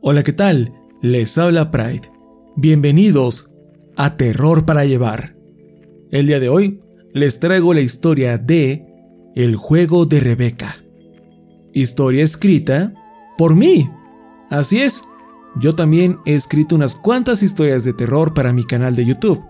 Hola, 0.00 0.22
¿qué 0.22 0.32
tal? 0.32 0.72
Les 1.02 1.36
habla 1.38 1.72
Pride. 1.72 2.12
Bienvenidos 2.54 3.52
a 3.96 4.16
Terror 4.16 4.64
para 4.64 4.84
llevar. 4.84 5.36
El 6.12 6.28
día 6.28 6.38
de 6.38 6.48
hoy 6.48 6.80
les 7.12 7.40
traigo 7.40 7.74
la 7.74 7.80
historia 7.80 8.38
de 8.38 8.86
El 9.34 9.56
juego 9.56 10.06
de 10.06 10.20
Rebeca. 10.20 10.76
Historia 11.72 12.22
escrita 12.22 12.94
por 13.36 13.56
mí. 13.56 13.90
Así 14.50 14.78
es, 14.78 15.02
yo 15.56 15.74
también 15.74 16.20
he 16.26 16.34
escrito 16.34 16.76
unas 16.76 16.94
cuantas 16.94 17.42
historias 17.42 17.82
de 17.82 17.92
terror 17.92 18.34
para 18.34 18.52
mi 18.52 18.62
canal 18.62 18.94
de 18.94 19.04
YouTube. 19.04 19.42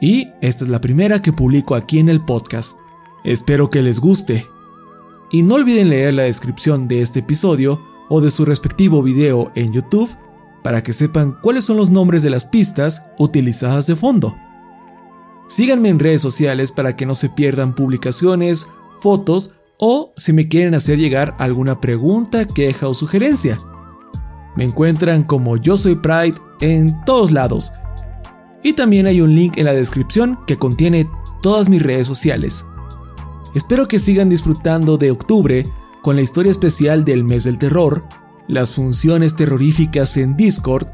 Y 0.00 0.28
esta 0.40 0.64
es 0.64 0.70
la 0.70 0.80
primera 0.80 1.22
que 1.22 1.32
publico 1.32 1.76
aquí 1.76 2.00
en 2.00 2.08
el 2.08 2.24
podcast. 2.24 2.78
Espero 3.22 3.70
que 3.70 3.80
les 3.80 4.00
guste. 4.00 4.48
Y 5.30 5.42
no 5.42 5.54
olviden 5.54 5.88
leer 5.88 6.14
la 6.14 6.24
descripción 6.24 6.88
de 6.88 7.00
este 7.00 7.20
episodio 7.20 7.93
o 8.08 8.20
de 8.20 8.30
su 8.30 8.44
respectivo 8.44 9.02
video 9.02 9.50
en 9.54 9.72
YouTube 9.72 10.10
para 10.62 10.82
que 10.82 10.92
sepan 10.92 11.36
cuáles 11.42 11.64
son 11.64 11.76
los 11.76 11.90
nombres 11.90 12.22
de 12.22 12.30
las 12.30 12.46
pistas 12.46 13.06
utilizadas 13.18 13.86
de 13.86 13.96
fondo. 13.96 14.36
Síganme 15.46 15.90
en 15.90 15.98
redes 15.98 16.22
sociales 16.22 16.72
para 16.72 16.96
que 16.96 17.06
no 17.06 17.14
se 17.14 17.28
pierdan 17.28 17.74
publicaciones, 17.74 18.68
fotos 18.98 19.54
o 19.78 20.12
si 20.16 20.32
me 20.32 20.48
quieren 20.48 20.74
hacer 20.74 20.98
llegar 20.98 21.36
alguna 21.38 21.80
pregunta, 21.80 22.46
queja 22.46 22.88
o 22.88 22.94
sugerencia. 22.94 23.58
Me 24.56 24.64
encuentran 24.64 25.24
como 25.24 25.56
yo 25.56 25.76
soy 25.76 25.96
Pride 25.96 26.38
en 26.60 27.04
todos 27.04 27.30
lados. 27.30 27.72
Y 28.62 28.72
también 28.72 29.06
hay 29.06 29.20
un 29.20 29.34
link 29.34 29.58
en 29.58 29.66
la 29.66 29.72
descripción 29.72 30.38
que 30.46 30.56
contiene 30.56 31.10
todas 31.42 31.68
mis 31.68 31.82
redes 31.82 32.06
sociales. 32.06 32.64
Espero 33.54 33.86
que 33.86 33.98
sigan 33.98 34.30
disfrutando 34.30 34.96
de 34.96 35.10
octubre 35.10 35.70
con 36.04 36.16
la 36.16 36.22
historia 36.22 36.50
especial 36.50 37.02
del 37.06 37.24
mes 37.24 37.44
del 37.44 37.56
terror, 37.56 38.06
las 38.46 38.74
funciones 38.74 39.36
terroríficas 39.36 40.18
en 40.18 40.36
Discord 40.36 40.86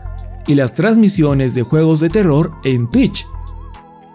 y 0.47 0.55
las 0.55 0.75
transmisiones 0.75 1.53
de 1.53 1.65
juegos 1.65 1.99
de 1.99 2.11
terror 2.11 2.53
en 2.63 2.89
Twitch. 2.89 3.27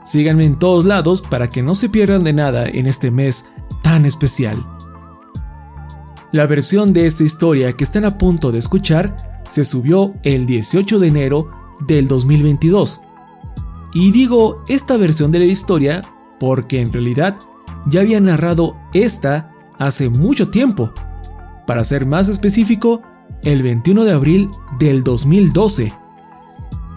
Síganme 0.06 0.46
en 0.46 0.58
todos 0.58 0.86
lados 0.86 1.22
para 1.22 1.50
que 1.50 1.62
no 1.62 1.76
se 1.76 1.90
pierdan 1.90 2.24
de 2.24 2.32
nada 2.32 2.66
en 2.66 2.88
este 2.88 3.12
mes 3.12 3.50
tan 3.84 4.06
especial. 4.06 4.66
La 6.32 6.48
versión 6.48 6.94
de 6.94 7.08
esta 7.08 7.26
historia 7.26 7.74
que 7.74 7.84
están 7.84 8.06
a 8.06 8.18
punto 8.18 8.54
de 8.54 8.60
escuchar 8.60 9.44
se 9.50 9.66
subió 9.66 10.14
el 10.24 10.46
18 10.46 10.98
de 11.00 11.08
enero 11.08 11.52
del 11.86 12.08
2022. 12.08 13.02
Y 13.94 14.14
digo 14.14 14.64
esta 14.70 14.96
versión 14.96 15.34
de 15.34 15.40
la 15.40 15.46
historia 15.46 16.04
porque 16.40 16.80
en 16.80 16.94
realidad 16.94 17.36
ya 17.86 18.00
había 18.00 18.22
narrado 18.22 18.78
esta 18.94 19.52
hace 19.80 20.10
mucho 20.10 20.48
tiempo. 20.48 20.94
Para 21.68 21.84
ser 21.84 22.06
más 22.06 22.30
específico, 22.30 23.02
el 23.44 23.64
21 23.64 24.04
de 24.04 24.12
abril 24.12 24.50
del 24.80 25.04
2012. 25.04 25.94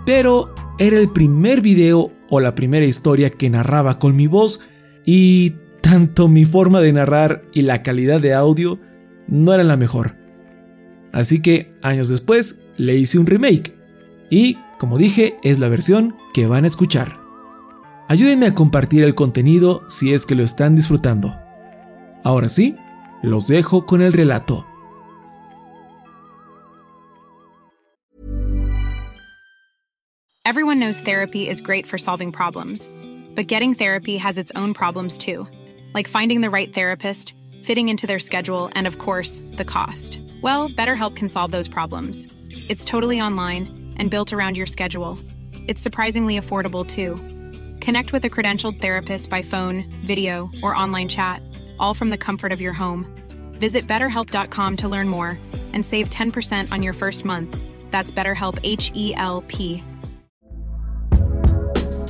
Pero 0.04 0.54
era 0.78 0.98
el 0.98 1.10
primer 1.10 1.60
video 1.60 2.12
o 2.30 2.40
la 2.40 2.54
primera 2.54 2.86
historia 2.86 3.30
que 3.30 3.50
narraba 3.50 3.98
con 3.98 4.16
mi 4.16 4.26
voz 4.26 4.60
y 5.04 5.56
tanto 5.80 6.28
mi 6.28 6.44
forma 6.44 6.80
de 6.80 6.92
narrar 6.92 7.42
y 7.52 7.62
la 7.62 7.82
calidad 7.82 8.20
de 8.20 8.34
audio 8.34 8.78
no 9.26 9.52
era 9.52 9.64
la 9.64 9.76
mejor. 9.76 10.16
Así 11.12 11.40
que 11.40 11.74
años 11.82 12.08
después 12.08 12.62
le 12.76 12.96
hice 12.96 13.18
un 13.18 13.26
remake 13.26 13.74
y, 14.30 14.58
como 14.78 14.98
dije, 14.98 15.36
es 15.42 15.58
la 15.58 15.68
versión 15.68 16.14
que 16.34 16.46
van 16.46 16.64
a 16.64 16.68
escuchar. 16.68 17.18
Ayúdenme 18.08 18.46
a 18.46 18.54
compartir 18.54 19.04
el 19.04 19.14
contenido 19.14 19.82
si 19.88 20.14
es 20.14 20.26
que 20.26 20.34
lo 20.34 20.42
están 20.42 20.76
disfrutando. 20.76 21.36
Ahora 22.24 22.48
sí, 22.48 22.76
los 23.22 23.48
dejo 23.48 23.86
con 23.86 24.02
el 24.02 24.12
relato. 24.12 24.64
Everyone 30.44 30.80
knows 30.80 31.00
therapy 31.00 31.46
is 31.46 31.60
great 31.60 31.86
for 31.86 31.98
solving 31.98 32.32
problems, 32.32 32.88
but 33.34 33.48
getting 33.48 33.74
therapy 33.74 34.16
has 34.16 34.38
its 34.38 34.50
own 34.56 34.72
problems 34.72 35.18
too, 35.18 35.46
like 35.94 36.08
finding 36.08 36.40
the 36.40 36.48
right 36.48 36.72
therapist, 36.72 37.34
fitting 37.62 37.90
into 37.90 38.06
their 38.06 38.18
schedule, 38.18 38.70
and 38.72 38.86
of 38.86 38.98
course, 38.98 39.42
the 39.56 39.64
cost. 39.64 40.22
Well, 40.42 40.70
BetterHelp 40.70 41.16
can 41.16 41.28
solve 41.28 41.50
those 41.50 41.68
problems. 41.68 42.28
It's 42.68 42.84
totally 42.84 43.20
online 43.20 43.94
and 43.98 44.10
built 44.10 44.32
around 44.32 44.56
your 44.56 44.64
schedule. 44.64 45.18
It's 45.66 45.82
surprisingly 45.82 46.38
affordable 46.38 46.86
too. 46.86 47.16
Connect 47.80 48.12
with 48.12 48.24
a 48.24 48.30
credentialed 48.30 48.80
therapist 48.80 49.28
by 49.28 49.42
phone, 49.42 49.84
video, 50.06 50.50
or 50.62 50.74
online 50.74 51.08
chat, 51.08 51.42
all 51.78 51.94
from 51.94 52.10
the 52.10 52.18
comfort 52.18 52.50
of 52.50 52.60
your 52.60 52.72
home. 52.72 53.04
Visit 53.52 53.86
betterhelp.com 53.86 54.76
to 54.78 54.88
learn 54.88 55.08
more 55.08 55.38
and 55.74 55.84
save 55.84 56.08
10% 56.08 56.72
on 56.72 56.82
your 56.82 56.94
first 56.94 57.24
month. 57.24 57.56
That's 57.90 58.10
BetterHelp 58.10 58.58
H 58.62 58.90
E 58.94 59.14
L 59.16 59.44
P. 59.48 59.84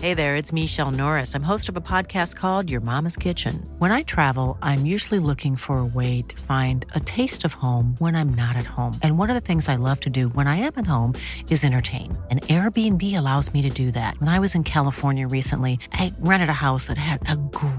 Hey 0.00 0.14
there, 0.14 0.36
it's 0.36 0.52
Michelle 0.52 0.92
Norris. 0.92 1.34
I'm 1.34 1.42
host 1.42 1.68
of 1.68 1.76
a 1.76 1.80
podcast 1.80 2.36
called 2.36 2.70
Your 2.70 2.80
Mama's 2.80 3.16
Kitchen. 3.16 3.68
When 3.78 3.90
I 3.90 4.04
travel, 4.04 4.56
I'm 4.62 4.86
usually 4.86 5.18
looking 5.18 5.56
for 5.56 5.78
a 5.78 5.84
way 5.84 6.22
to 6.22 6.40
find 6.40 6.86
a 6.94 7.00
taste 7.00 7.44
of 7.44 7.54
home 7.54 7.96
when 7.98 8.14
I'm 8.14 8.28
not 8.28 8.54
at 8.54 8.64
home. 8.64 8.92
And 9.02 9.18
one 9.18 9.28
of 9.28 9.34
the 9.34 9.40
things 9.40 9.68
I 9.68 9.74
love 9.74 9.98
to 10.00 10.08
do 10.08 10.28
when 10.28 10.46
I 10.46 10.54
am 10.54 10.72
at 10.76 10.86
home 10.86 11.14
is 11.50 11.64
entertain. 11.64 12.16
And 12.30 12.40
Airbnb 12.42 13.18
allows 13.18 13.52
me 13.52 13.60
to 13.60 13.70
do 13.70 13.90
that. 13.90 14.20
When 14.20 14.28
I 14.28 14.38
was 14.38 14.54
in 14.54 14.62
California 14.62 15.26
recently, 15.26 15.80
I 15.92 16.12
rented 16.20 16.48
a 16.48 16.52
house 16.52 16.86
that 16.86 16.96
had 16.96 17.28
a 17.28 17.36
great 17.36 17.77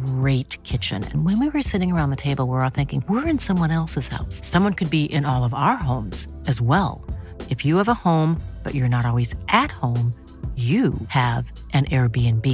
kitchen. 0.63 1.04
And 1.04 1.25
when 1.25 1.39
we 1.39 1.50
were 1.50 1.62
sitting 1.62 1.92
around 1.92 2.10
the 2.10 2.16
table, 2.16 2.45
we 2.45 2.54
were 2.54 2.63
all 2.63 2.69
thinking, 2.69 3.04
we're 3.07 3.27
in 3.27 3.39
someone 3.39 3.71
else's 3.71 4.07
house. 4.07 4.45
Someone 4.45 4.74
could 4.74 4.89
be 4.89 5.06
in 5.06 5.25
all 5.25 5.44
of 5.44 5.54
our 5.54 5.77
homes 5.77 6.27
as 6.48 6.60
well. 6.60 7.06
If 7.50 7.63
you 7.63 7.77
have 7.77 7.88
a 7.88 7.94
home, 7.94 8.42
but 8.63 8.75
you're 8.75 8.89
not 8.89 9.06
always 9.06 9.33
at 9.48 9.71
home, 9.71 10.13
you 10.56 10.94
have 11.07 11.51
an 11.74 11.86
Airbnb. 11.86 12.45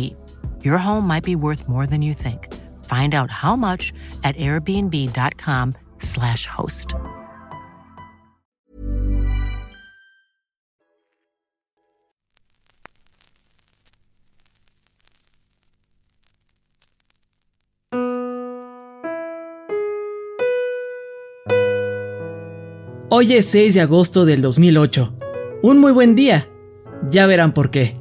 Your 0.63 0.77
home 0.77 1.07
might 1.07 1.23
be 1.23 1.35
worth 1.35 1.67
more 1.67 1.88
than 1.88 2.03
you 2.03 2.13
think. 2.13 2.53
Find 2.85 3.15
out 3.15 3.31
how 3.31 3.56
much 3.56 3.91
at 4.23 4.38
airbnb.com/slash 4.38 6.45
host. 6.45 6.94
Hoy 23.17 23.31
es 23.31 23.45
6 23.45 23.75
de 23.75 23.79
agosto 23.79 24.25
del 24.25 24.41
2008. 24.41 25.17
Un 25.63 25.79
muy 25.79 25.94
buen 25.94 26.15
día. 26.15 26.50
Ya 27.09 27.25
verán 27.27 27.53
por 27.53 27.71
qué. 27.71 27.95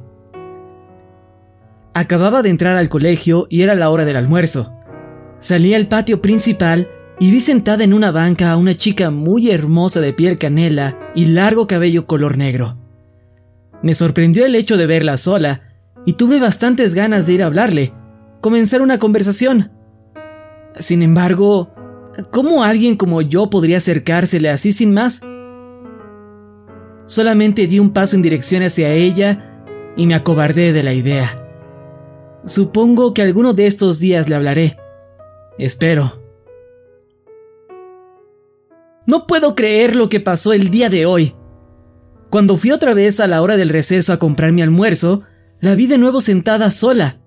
Acababa 1.93 2.41
de 2.41 2.49
entrar 2.49 2.75
al 2.75 2.89
colegio 2.89 3.47
y 3.49 3.61
era 3.61 3.75
la 3.75 3.89
hora 3.89 4.03
del 4.03 4.17
almuerzo. 4.17 4.77
Salí 5.39 5.73
al 5.73 5.87
patio 5.87 6.21
principal 6.21 6.89
y 7.17 7.31
vi 7.31 7.39
sentada 7.39 7.85
en 7.85 7.93
una 7.93 8.11
banca 8.11 8.51
a 8.51 8.57
una 8.57 8.75
chica 8.75 9.09
muy 9.09 9.51
hermosa 9.51 10.01
de 10.01 10.11
piel 10.11 10.37
canela 10.37 10.99
y 11.15 11.27
largo 11.27 11.65
cabello 11.65 12.07
color 12.07 12.37
negro. 12.37 12.77
Me 13.81 13.93
sorprendió 13.93 14.45
el 14.45 14.53
hecho 14.53 14.75
de 14.75 14.85
verla 14.85 15.15
sola 15.15 15.61
y 16.05 16.17
tuve 16.17 16.41
bastantes 16.41 16.93
ganas 16.93 17.25
de 17.25 17.33
ir 17.35 17.43
a 17.43 17.45
hablarle, 17.45 17.93
comenzar 18.41 18.81
una 18.81 18.99
conversación. 18.99 19.71
Sin 20.77 21.01
embargo, 21.01 21.73
¿cómo 22.31 22.63
alguien 22.63 22.95
como 22.95 23.21
yo 23.21 23.49
podría 23.49 23.77
acercársele 23.77 24.49
así 24.49 24.73
sin 24.73 24.93
más? 24.93 25.21
Solamente 27.05 27.67
di 27.67 27.79
un 27.79 27.91
paso 27.91 28.15
en 28.15 28.21
dirección 28.21 28.63
hacia 28.63 28.91
ella 28.91 29.63
y 29.95 30.07
me 30.07 30.15
acobardé 30.15 30.73
de 30.73 30.83
la 30.83 30.93
idea. 30.93 31.29
Supongo 32.45 33.13
que 33.13 33.21
alguno 33.21 33.53
de 33.53 33.67
estos 33.67 33.99
días 33.99 34.27
le 34.29 34.35
hablaré. 34.35 34.77
Espero. 35.57 36.21
No 39.07 39.27
puedo 39.27 39.55
creer 39.55 39.95
lo 39.95 40.09
que 40.09 40.19
pasó 40.19 40.53
el 40.53 40.71
día 40.71 40.89
de 40.89 41.05
hoy. 41.05 41.35
Cuando 42.29 42.57
fui 42.57 42.71
otra 42.71 42.93
vez 42.93 43.19
a 43.19 43.27
la 43.27 43.41
hora 43.41 43.55
del 43.55 43.69
receso 43.69 44.11
a 44.11 44.19
comprar 44.19 44.51
mi 44.51 44.61
almuerzo, 44.61 45.23
la 45.61 45.75
vi 45.75 45.87
de 45.87 45.97
nuevo 45.97 46.21
sentada 46.21 46.71
sola. 46.71 47.21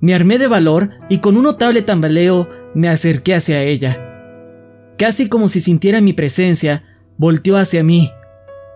Me 0.00 0.14
armé 0.14 0.38
de 0.38 0.48
valor 0.48 0.90
y 1.08 1.18
con 1.18 1.36
un 1.36 1.44
notable 1.44 1.82
tambaleo 1.82 2.48
me 2.74 2.88
acerqué 2.88 3.34
hacia 3.34 3.62
ella. 3.62 4.08
Casi 4.98 5.28
como 5.28 5.48
si 5.48 5.60
sintiera 5.60 6.00
mi 6.00 6.12
presencia, 6.12 6.84
volteó 7.18 7.56
hacia 7.56 7.82
mí. 7.82 8.10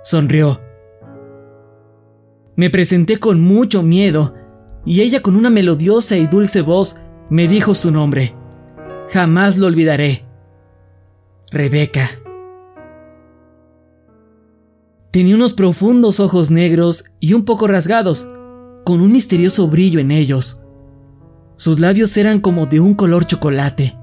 Sonrió. 0.02 0.60
Me 2.56 2.70
presenté 2.70 3.18
con 3.18 3.40
mucho 3.40 3.82
miedo 3.82 4.34
y 4.84 5.02
ella 5.02 5.20
con 5.20 5.36
una 5.36 5.50
melodiosa 5.50 6.16
y 6.16 6.26
dulce 6.26 6.62
voz 6.62 7.00
me 7.28 7.48
dijo 7.48 7.74
su 7.74 7.90
nombre. 7.90 8.34
Jamás 9.10 9.56
lo 9.58 9.66
olvidaré. 9.66 10.24
Rebeca. 11.50 12.08
Tenía 15.10 15.34
unos 15.34 15.54
profundos 15.54 16.20
ojos 16.20 16.50
negros 16.50 17.04
y 17.20 17.32
un 17.32 17.44
poco 17.44 17.66
rasgados, 17.66 18.28
con 18.84 19.00
un 19.00 19.12
misterioso 19.12 19.68
brillo 19.68 19.98
en 19.98 20.10
ellos. 20.10 20.65
Sus 21.56 21.80
labios 21.80 22.14
eran 22.18 22.40
como 22.40 22.66
de 22.66 22.80
un 22.80 22.94
color 22.94 23.26
chocolate, 23.26 23.96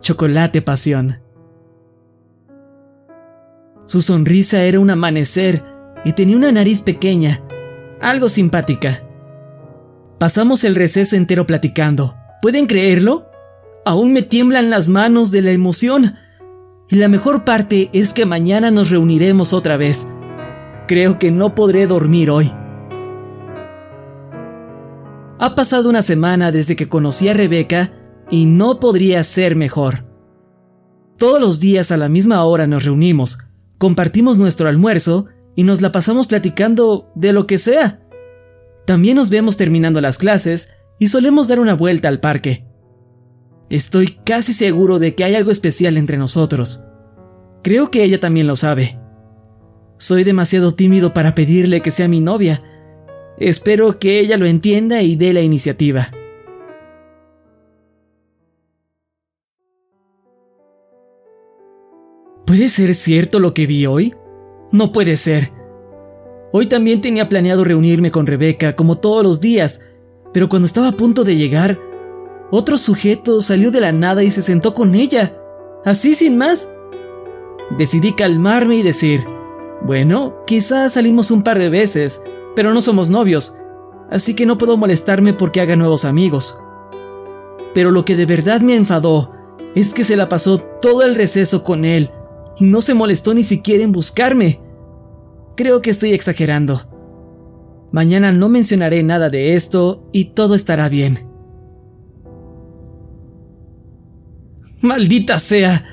chocolate 0.00 0.60
pasión. 0.60 1.20
Su 3.86 4.02
sonrisa 4.02 4.62
era 4.64 4.80
un 4.80 4.90
amanecer 4.90 5.64
y 6.04 6.12
tenía 6.12 6.36
una 6.36 6.50
nariz 6.50 6.80
pequeña, 6.80 7.42
algo 8.00 8.28
simpática. 8.28 9.02
Pasamos 10.18 10.64
el 10.64 10.74
receso 10.74 11.14
entero 11.14 11.46
platicando. 11.46 12.16
¿Pueden 12.42 12.66
creerlo? 12.66 13.30
Aún 13.86 14.12
me 14.12 14.22
tiemblan 14.22 14.68
las 14.68 14.88
manos 14.88 15.30
de 15.30 15.42
la 15.42 15.52
emoción. 15.52 16.16
Y 16.88 16.96
la 16.96 17.08
mejor 17.08 17.44
parte 17.44 17.88
es 17.92 18.12
que 18.12 18.26
mañana 18.26 18.70
nos 18.70 18.90
reuniremos 18.90 19.52
otra 19.52 19.76
vez. 19.76 20.08
Creo 20.88 21.18
que 21.20 21.30
no 21.30 21.54
podré 21.54 21.86
dormir 21.86 22.30
hoy. 22.30 22.52
Ha 25.42 25.54
pasado 25.54 25.88
una 25.88 26.02
semana 26.02 26.52
desde 26.52 26.76
que 26.76 26.90
conocí 26.90 27.30
a 27.30 27.32
Rebeca 27.32 27.94
y 28.30 28.44
no 28.44 28.78
podría 28.78 29.24
ser 29.24 29.56
mejor. 29.56 30.04
Todos 31.16 31.40
los 31.40 31.60
días 31.60 31.90
a 31.90 31.96
la 31.96 32.10
misma 32.10 32.44
hora 32.44 32.66
nos 32.66 32.84
reunimos, 32.84 33.38
compartimos 33.78 34.36
nuestro 34.36 34.68
almuerzo 34.68 35.28
y 35.56 35.62
nos 35.62 35.80
la 35.80 35.92
pasamos 35.92 36.26
platicando 36.26 37.10
de 37.14 37.32
lo 37.32 37.46
que 37.46 37.56
sea. 37.56 38.06
También 38.86 39.16
nos 39.16 39.30
vemos 39.30 39.56
terminando 39.56 40.02
las 40.02 40.18
clases 40.18 40.74
y 40.98 41.08
solemos 41.08 41.48
dar 41.48 41.58
una 41.58 41.72
vuelta 41.72 42.08
al 42.08 42.20
parque. 42.20 42.66
Estoy 43.70 44.18
casi 44.26 44.52
seguro 44.52 44.98
de 44.98 45.14
que 45.14 45.24
hay 45.24 45.36
algo 45.36 45.50
especial 45.50 45.96
entre 45.96 46.18
nosotros. 46.18 46.84
Creo 47.62 47.90
que 47.90 48.04
ella 48.04 48.20
también 48.20 48.46
lo 48.46 48.56
sabe. 48.56 49.00
Soy 49.96 50.22
demasiado 50.22 50.74
tímido 50.74 51.14
para 51.14 51.34
pedirle 51.34 51.80
que 51.80 51.90
sea 51.90 52.08
mi 52.08 52.20
novia. 52.20 52.62
Espero 53.40 53.98
que 53.98 54.20
ella 54.20 54.36
lo 54.36 54.44
entienda 54.44 55.00
y 55.00 55.16
dé 55.16 55.32
la 55.32 55.40
iniciativa. 55.40 56.10
¿Puede 62.44 62.68
ser 62.68 62.94
cierto 62.94 63.40
lo 63.40 63.54
que 63.54 63.66
vi 63.66 63.86
hoy? 63.86 64.14
No 64.72 64.92
puede 64.92 65.16
ser. 65.16 65.52
Hoy 66.52 66.66
también 66.66 67.00
tenía 67.00 67.30
planeado 67.30 67.64
reunirme 67.64 68.10
con 68.10 68.26
Rebeca 68.26 68.76
como 68.76 68.98
todos 68.98 69.22
los 69.22 69.40
días, 69.40 69.86
pero 70.34 70.50
cuando 70.50 70.66
estaba 70.66 70.88
a 70.88 70.92
punto 70.92 71.24
de 71.24 71.36
llegar, 71.36 71.78
otro 72.50 72.76
sujeto 72.76 73.40
salió 73.40 73.70
de 73.70 73.80
la 73.80 73.92
nada 73.92 74.22
y 74.22 74.30
se 74.30 74.42
sentó 74.42 74.74
con 74.74 74.94
ella, 74.94 75.34
así 75.86 76.14
sin 76.14 76.36
más. 76.36 76.74
Decidí 77.78 78.12
calmarme 78.12 78.76
y 78.76 78.82
decir, 78.82 79.24
bueno, 79.80 80.44
quizás 80.46 80.92
salimos 80.92 81.30
un 81.30 81.42
par 81.42 81.58
de 81.58 81.70
veces, 81.70 82.22
pero 82.54 82.74
no 82.74 82.80
somos 82.80 83.10
novios, 83.10 83.56
así 84.10 84.34
que 84.34 84.46
no 84.46 84.58
puedo 84.58 84.76
molestarme 84.76 85.32
porque 85.32 85.60
haga 85.60 85.76
nuevos 85.76 86.04
amigos. 86.04 86.60
Pero 87.74 87.90
lo 87.90 88.04
que 88.04 88.16
de 88.16 88.26
verdad 88.26 88.60
me 88.60 88.76
enfadó 88.76 89.32
es 89.74 89.94
que 89.94 90.04
se 90.04 90.16
la 90.16 90.28
pasó 90.28 90.58
todo 90.58 91.02
el 91.02 91.14
receso 91.14 91.62
con 91.62 91.84
él 91.84 92.10
y 92.58 92.64
no 92.64 92.82
se 92.82 92.94
molestó 92.94 93.34
ni 93.34 93.44
siquiera 93.44 93.84
en 93.84 93.92
buscarme. 93.92 94.60
Creo 95.56 95.80
que 95.82 95.90
estoy 95.90 96.12
exagerando. 96.12 96.80
Mañana 97.92 98.32
no 98.32 98.48
mencionaré 98.48 99.02
nada 99.02 99.30
de 99.30 99.54
esto 99.54 100.08
y 100.12 100.26
todo 100.26 100.54
estará 100.54 100.88
bien. 100.88 101.28
Maldita 104.80 105.38
sea. 105.38 105.84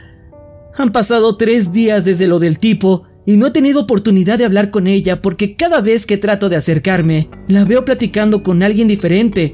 Han 0.75 0.92
pasado 0.92 1.38
tres 1.38 1.74
días 1.74 2.06
desde 2.06 2.27
lo 2.27 2.39
del 2.39 2.60
tipo 2.60 3.06
y 3.27 3.35
no 3.35 3.47
he 3.47 3.51
tenido 3.51 3.81
oportunidad 3.81 4.38
de 4.38 4.45
hablar 4.45 4.71
con 4.71 4.88
ella 4.88 5.21
porque 5.21 5.57
cada 5.57 5.81
vez 5.81 6.06
que 6.06 6.15
trato 6.15 6.47
de 6.47 6.56
acercarme, 6.56 7.29
la 7.50 7.65
veo 7.65 7.83
platicando 7.83 8.41
con 8.41 8.63
alguien 8.63 8.88
diferente 8.88 9.53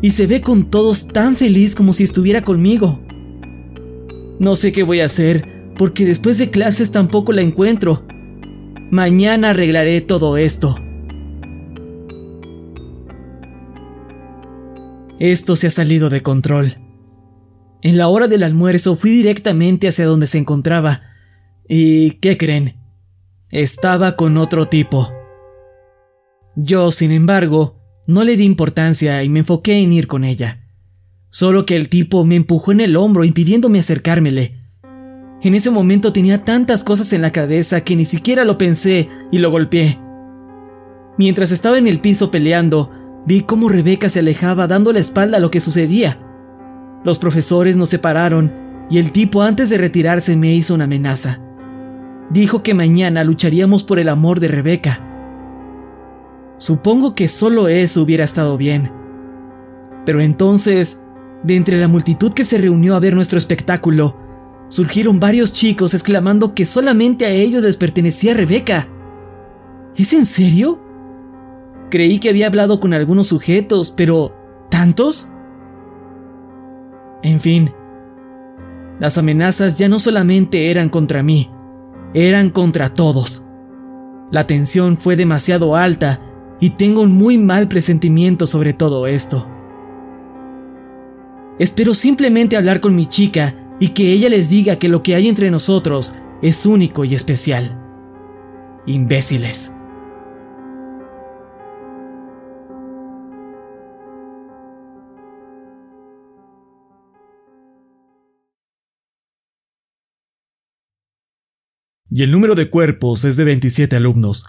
y 0.00 0.12
se 0.12 0.26
ve 0.26 0.40
con 0.40 0.70
todos 0.70 1.06
tan 1.08 1.36
feliz 1.36 1.74
como 1.74 1.92
si 1.92 2.02
estuviera 2.02 2.42
conmigo. 2.42 3.04
No 4.38 4.56
sé 4.56 4.72
qué 4.72 4.84
voy 4.84 5.00
a 5.00 5.04
hacer 5.04 5.46
porque 5.76 6.06
después 6.06 6.38
de 6.38 6.48
clases 6.48 6.92
tampoco 6.92 7.32
la 7.32 7.42
encuentro. 7.42 8.06
Mañana 8.90 9.50
arreglaré 9.50 10.00
todo 10.00 10.38
esto. 10.38 10.74
Esto 15.18 15.56
se 15.56 15.66
ha 15.66 15.70
salido 15.70 16.08
de 16.08 16.22
control. 16.22 16.72
En 17.82 17.98
la 17.98 18.08
hora 18.08 18.28
del 18.28 18.44
almuerzo 18.44 18.96
fui 18.96 19.10
directamente 19.10 19.88
hacia 19.88 20.06
donde 20.06 20.26
se 20.26 20.38
encontraba. 20.38 21.02
¿Y 21.68 22.12
qué 22.12 22.38
creen? 22.38 22.83
Estaba 23.54 24.16
con 24.16 24.36
otro 24.36 24.66
tipo. 24.66 25.14
Yo, 26.56 26.90
sin 26.90 27.12
embargo, 27.12 27.78
no 28.04 28.24
le 28.24 28.36
di 28.36 28.42
importancia 28.42 29.22
y 29.22 29.28
me 29.28 29.38
enfoqué 29.38 29.78
en 29.78 29.92
ir 29.92 30.08
con 30.08 30.24
ella. 30.24 30.66
Solo 31.30 31.64
que 31.64 31.76
el 31.76 31.88
tipo 31.88 32.24
me 32.24 32.34
empujó 32.34 32.72
en 32.72 32.80
el 32.80 32.96
hombro 32.96 33.22
impidiéndome 33.22 33.78
acercármele. 33.78 34.60
En 35.40 35.54
ese 35.54 35.70
momento 35.70 36.12
tenía 36.12 36.42
tantas 36.42 36.82
cosas 36.82 37.12
en 37.12 37.22
la 37.22 37.30
cabeza 37.30 37.82
que 37.82 37.94
ni 37.94 38.04
siquiera 38.04 38.44
lo 38.44 38.58
pensé 38.58 39.08
y 39.30 39.38
lo 39.38 39.52
golpeé. 39.52 40.00
Mientras 41.16 41.52
estaba 41.52 41.78
en 41.78 41.86
el 41.86 42.00
piso 42.00 42.32
peleando, 42.32 42.90
vi 43.24 43.42
cómo 43.42 43.68
Rebeca 43.68 44.08
se 44.08 44.18
alejaba 44.18 44.66
dando 44.66 44.92
la 44.92 44.98
espalda 44.98 45.36
a 45.36 45.40
lo 45.40 45.52
que 45.52 45.60
sucedía. 45.60 46.18
Los 47.04 47.20
profesores 47.20 47.76
nos 47.76 47.90
separaron 47.90 48.52
y 48.90 48.98
el 48.98 49.12
tipo 49.12 49.42
antes 49.42 49.70
de 49.70 49.78
retirarse 49.78 50.34
me 50.34 50.52
hizo 50.52 50.74
una 50.74 50.84
amenaza. 50.84 51.43
Dijo 52.30 52.62
que 52.62 52.74
mañana 52.74 53.24
lucharíamos 53.24 53.84
por 53.84 53.98
el 53.98 54.08
amor 54.08 54.40
de 54.40 54.48
Rebeca. 54.48 55.00
Supongo 56.58 57.14
que 57.14 57.28
solo 57.28 57.68
eso 57.68 58.02
hubiera 58.02 58.24
estado 58.24 58.56
bien. 58.56 58.90
Pero 60.06 60.20
entonces, 60.20 61.02
de 61.42 61.56
entre 61.56 61.78
la 61.78 61.88
multitud 61.88 62.32
que 62.32 62.44
se 62.44 62.58
reunió 62.58 62.94
a 62.94 63.00
ver 63.00 63.14
nuestro 63.14 63.38
espectáculo, 63.38 64.16
surgieron 64.68 65.20
varios 65.20 65.52
chicos 65.52 65.94
exclamando 65.94 66.54
que 66.54 66.66
solamente 66.66 67.26
a 67.26 67.30
ellos 67.30 67.62
les 67.62 67.76
pertenecía 67.76 68.34
Rebeca. 68.34 68.88
¿Es 69.96 70.12
en 70.12 70.26
serio? 70.26 70.80
Creí 71.90 72.18
que 72.18 72.30
había 72.30 72.46
hablado 72.46 72.80
con 72.80 72.92
algunos 72.94 73.28
sujetos, 73.28 73.90
pero 73.90 74.34
¿tantos? 74.70 75.32
En 77.22 77.40
fin, 77.40 77.70
las 78.98 79.16
amenazas 79.18 79.78
ya 79.78 79.88
no 79.88 79.98
solamente 79.98 80.70
eran 80.70 80.88
contra 80.88 81.22
mí, 81.22 81.50
eran 82.14 82.50
contra 82.50 82.94
todos. 82.94 83.46
La 84.30 84.46
tensión 84.46 84.96
fue 84.96 85.16
demasiado 85.16 85.76
alta 85.76 86.20
y 86.60 86.70
tengo 86.70 87.02
un 87.02 87.12
muy 87.12 87.36
mal 87.36 87.68
presentimiento 87.68 88.46
sobre 88.46 88.72
todo 88.72 89.06
esto. 89.06 89.48
Espero 91.58 91.94
simplemente 91.94 92.56
hablar 92.56 92.80
con 92.80 92.96
mi 92.96 93.06
chica 93.06 93.54
y 93.78 93.88
que 93.88 94.12
ella 94.12 94.28
les 94.28 94.50
diga 94.50 94.76
que 94.76 94.88
lo 94.88 95.02
que 95.02 95.14
hay 95.14 95.28
entre 95.28 95.50
nosotros 95.50 96.16
es 96.42 96.66
único 96.66 97.04
y 97.04 97.14
especial. 97.14 97.80
Imbéciles. 98.86 99.76
Y 112.14 112.22
el 112.22 112.30
número 112.30 112.54
de 112.54 112.70
cuerpos 112.70 113.24
es 113.24 113.34
de 113.34 113.42
27 113.42 113.96
alumnos. 113.96 114.46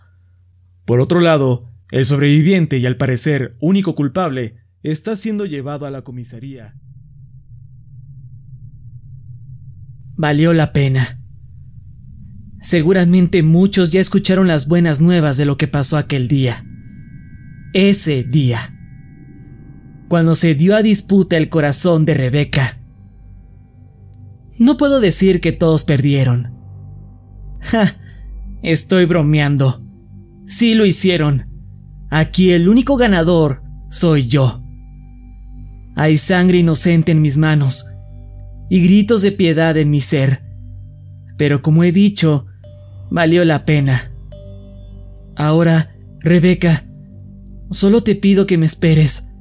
Por 0.86 1.00
otro 1.00 1.20
lado, 1.20 1.72
el 1.90 2.06
sobreviviente 2.06 2.78
y 2.78 2.86
al 2.86 2.96
parecer 2.96 3.58
único 3.60 3.96
culpable 3.96 4.58
está 4.84 5.16
siendo 5.16 5.48
llevado 5.48 5.88
a 5.88 5.90
la 5.90 6.04
comisaría. 6.04 6.76
Valió 10.16 10.54
la 10.54 10.74
pena. 10.74 11.20
Seguramente 12.62 13.42
muchos 13.42 13.92
ya 13.92 14.00
escucharon 14.00 14.48
las 14.48 14.68
buenas 14.68 15.02
nuevas 15.02 15.36
de 15.36 15.46
lo 15.46 15.58
que 15.58 15.68
pasó 15.68 15.98
aquel 15.98 16.28
día. 16.28 16.64
Ese 17.74 18.24
día. 18.24 18.78
Cuando 20.08 20.36
se 20.36 20.54
dio 20.54 20.76
a 20.76 20.84
disputa 20.84 21.36
el 21.36 21.50
corazón 21.50 22.06
de 22.06 22.14
Rebeca. 22.14 22.78
No 24.60 24.78
puedo 24.78 25.00
decir 25.00 25.42
que 25.42 25.52
todos 25.52 25.84
perdieron 25.84 26.55
Ja, 27.66 27.98
estoy 28.62 29.06
bromeando. 29.06 29.84
Sí 30.46 30.76
lo 30.76 30.86
hicieron. 30.86 31.48
Aquí 32.12 32.52
el 32.52 32.70
único 32.70 32.96
ganador 32.96 33.64
soy 33.90 34.28
yo. 34.28 34.62
Hay 35.96 36.18
sangre 36.18 36.60
inocente 36.60 37.12
en 37.12 37.22
mis 37.22 37.38
manos 37.38 37.92
y 38.70 38.84
gritos 38.84 39.24
de 39.24 39.32
piedad 39.32 39.76
en 39.78 39.90
mi 39.90 40.00
ser. 40.00 40.44
Pero 41.38 41.64
como 41.64 41.84
he 41.84 41.92
dicho, 41.92 42.46
valió 43.10 43.44
la 43.46 43.66
pena. 43.66 44.12
Ahora, 45.36 45.96
Rebeca, 46.20 46.86
solo 47.72 48.04
te 48.04 48.14
pido 48.16 48.46
que 48.46 48.60
me 48.60 48.68
esperes. 48.68 49.34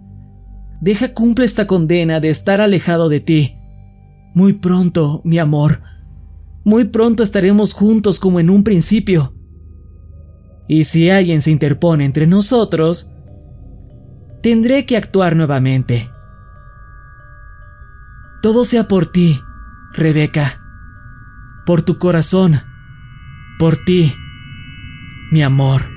Deja 0.80 1.12
cumple 1.12 1.44
esta 1.44 1.66
condena 1.66 2.20
de 2.20 2.30
estar 2.30 2.62
alejado 2.62 3.10
de 3.10 3.20
ti. 3.20 3.58
Muy 4.34 4.54
pronto, 4.54 5.20
mi 5.24 5.38
amor, 5.38 5.82
muy 6.64 6.84
pronto 6.84 7.22
estaremos 7.22 7.74
juntos 7.74 8.18
como 8.18 8.40
en 8.40 8.50
un 8.50 8.64
principio. 8.64 9.34
Y 10.66 10.84
si 10.84 11.10
alguien 11.10 11.42
se 11.42 11.50
interpone 11.50 12.04
entre 12.04 12.26
nosotros, 12.26 13.12
tendré 14.42 14.86
que 14.86 14.96
actuar 14.96 15.36
nuevamente. 15.36 16.10
Todo 18.42 18.64
sea 18.64 18.88
por 18.88 19.12
ti, 19.12 19.40
Rebeca. 19.92 20.60
Por 21.66 21.82
tu 21.82 21.98
corazón. 21.98 22.60
Por 23.58 23.76
ti, 23.84 24.14
mi 25.30 25.42
amor. 25.42 25.93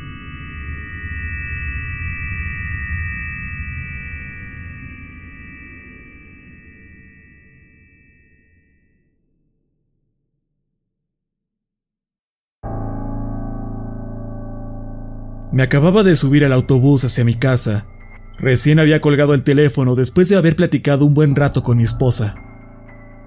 Me 15.52 15.64
acababa 15.64 16.04
de 16.04 16.16
subir 16.16 16.44
al 16.44 16.54
autobús 16.54 17.04
hacia 17.06 17.24
mi 17.24 17.36
casa. 17.36 17.88
Recién 18.38 18.80
había 18.80 19.02
colgado 19.02 19.34
el 19.34 19.44
teléfono 19.44 19.96
después 19.96 20.30
de 20.30 20.36
haber 20.36 20.56
platicado 20.56 21.06
un 21.06 21.14
buen 21.14 21.36
rato 21.36 21.64
con 21.64 21.78
mi 21.78 21.84
esposa. 21.84 22.36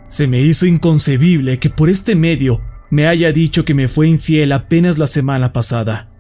Se 0.08 0.26
me 0.26 0.42
hizo 0.42 0.66
inconcebible 0.66 1.58
que 1.58 1.70
por 1.70 1.88
este 1.88 2.14
medio 2.14 2.60
me 2.90 3.06
haya 3.06 3.32
dicho 3.32 3.64
que 3.64 3.74
me 3.74 3.88
fue 3.88 4.08
infiel 4.08 4.52
apenas 4.52 4.98
la 4.98 5.06
semana 5.06 5.52
pasada. 5.52 6.10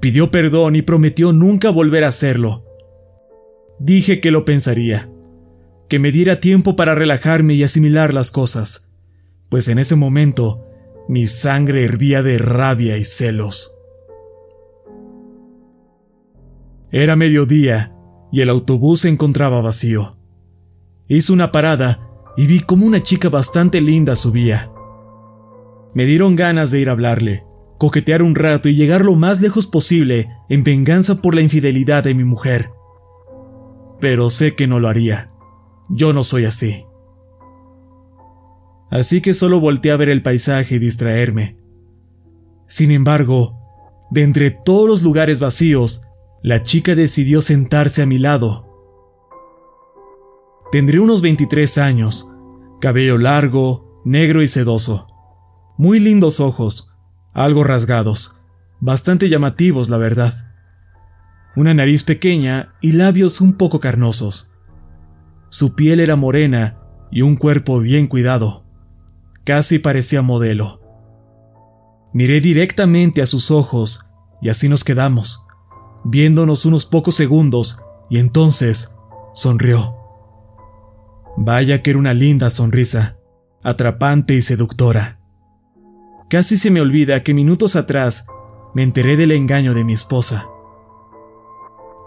Pidió 0.00 0.30
perdón 0.30 0.76
y 0.76 0.82
prometió 0.82 1.32
nunca 1.32 1.70
volver 1.70 2.04
a 2.04 2.08
hacerlo. 2.08 2.64
Dije 3.78 4.20
que 4.20 4.30
lo 4.30 4.44
pensaría, 4.44 5.10
que 5.88 5.98
me 5.98 6.12
diera 6.12 6.40
tiempo 6.40 6.76
para 6.76 6.94
relajarme 6.94 7.54
y 7.54 7.62
asimilar 7.62 8.14
las 8.14 8.30
cosas, 8.30 8.92
pues 9.48 9.68
en 9.68 9.78
ese 9.78 9.96
momento 9.96 10.64
mi 11.08 11.28
sangre 11.28 11.84
hervía 11.84 12.22
de 12.22 12.38
rabia 12.38 12.96
y 12.96 13.04
celos. 13.04 13.75
Era 16.90 17.16
mediodía 17.16 17.92
y 18.30 18.40
el 18.40 18.48
autobús 18.48 19.00
se 19.00 19.08
encontraba 19.08 19.60
vacío. 19.60 20.16
Hice 21.08 21.32
una 21.32 21.52
parada 21.52 22.08
y 22.36 22.46
vi 22.46 22.60
como 22.60 22.86
una 22.86 23.02
chica 23.02 23.28
bastante 23.28 23.80
linda 23.80 24.16
subía. 24.16 24.70
Me 25.94 26.04
dieron 26.04 26.36
ganas 26.36 26.70
de 26.70 26.80
ir 26.80 26.88
a 26.88 26.92
hablarle, 26.92 27.44
coquetear 27.78 28.22
un 28.22 28.34
rato 28.34 28.68
y 28.68 28.74
llegar 28.74 29.04
lo 29.04 29.14
más 29.14 29.40
lejos 29.40 29.66
posible 29.66 30.28
en 30.48 30.62
venganza 30.62 31.22
por 31.22 31.34
la 31.34 31.40
infidelidad 31.40 32.04
de 32.04 32.14
mi 32.14 32.24
mujer. 32.24 32.70
Pero 34.00 34.28
sé 34.30 34.54
que 34.54 34.66
no 34.66 34.78
lo 34.78 34.88
haría. 34.88 35.30
Yo 35.88 36.12
no 36.12 36.24
soy 36.24 36.44
así. 36.44 36.84
Así 38.90 39.20
que 39.20 39.34
solo 39.34 39.60
volteé 39.60 39.92
a 39.92 39.96
ver 39.96 40.08
el 40.08 40.22
paisaje 40.22 40.76
y 40.76 40.78
distraerme. 40.78 41.56
Sin 42.68 42.90
embargo, 42.90 43.58
de 44.10 44.22
entre 44.22 44.50
todos 44.50 44.88
los 44.88 45.02
lugares 45.02 45.40
vacíos, 45.40 46.06
la 46.42 46.62
chica 46.62 46.94
decidió 46.94 47.40
sentarse 47.40 48.02
a 48.02 48.06
mi 48.06 48.18
lado. 48.18 48.66
Tendré 50.70 51.00
unos 51.00 51.22
23 51.22 51.78
años, 51.78 52.30
cabello 52.80 53.18
largo, 53.18 54.02
negro 54.04 54.42
y 54.42 54.48
sedoso, 54.48 55.06
muy 55.78 55.98
lindos 55.98 56.40
ojos, 56.40 56.92
algo 57.32 57.64
rasgados, 57.64 58.40
bastante 58.80 59.28
llamativos, 59.28 59.88
la 59.88 59.96
verdad. 59.96 60.34
Una 61.56 61.72
nariz 61.72 62.04
pequeña 62.04 62.74
y 62.82 62.92
labios 62.92 63.40
un 63.40 63.54
poco 63.54 63.80
carnosos. 63.80 64.52
Su 65.48 65.74
piel 65.74 66.00
era 66.00 66.16
morena 66.16 66.80
y 67.10 67.22
un 67.22 67.36
cuerpo 67.36 67.80
bien 67.80 68.08
cuidado. 68.08 68.64
Casi 69.44 69.78
parecía 69.78 70.20
modelo. 70.20 70.82
Miré 72.12 72.40
directamente 72.40 73.22
a 73.22 73.26
sus 73.26 73.50
ojos 73.50 74.10
y 74.42 74.50
así 74.50 74.68
nos 74.68 74.84
quedamos 74.84 75.45
viéndonos 76.08 76.64
unos 76.66 76.86
pocos 76.86 77.14
segundos, 77.14 77.82
y 78.08 78.18
entonces 78.18 78.96
sonrió. 79.34 79.96
Vaya 81.36 81.82
que 81.82 81.90
era 81.90 81.98
una 81.98 82.14
linda 82.14 82.50
sonrisa, 82.50 83.18
atrapante 83.62 84.34
y 84.34 84.42
seductora. 84.42 85.18
Casi 86.30 86.56
se 86.56 86.70
me 86.70 86.80
olvida 86.80 87.22
que 87.22 87.34
minutos 87.34 87.76
atrás 87.76 88.28
me 88.74 88.82
enteré 88.82 89.16
del 89.16 89.32
engaño 89.32 89.74
de 89.74 89.84
mi 89.84 89.94
esposa. 89.94 90.46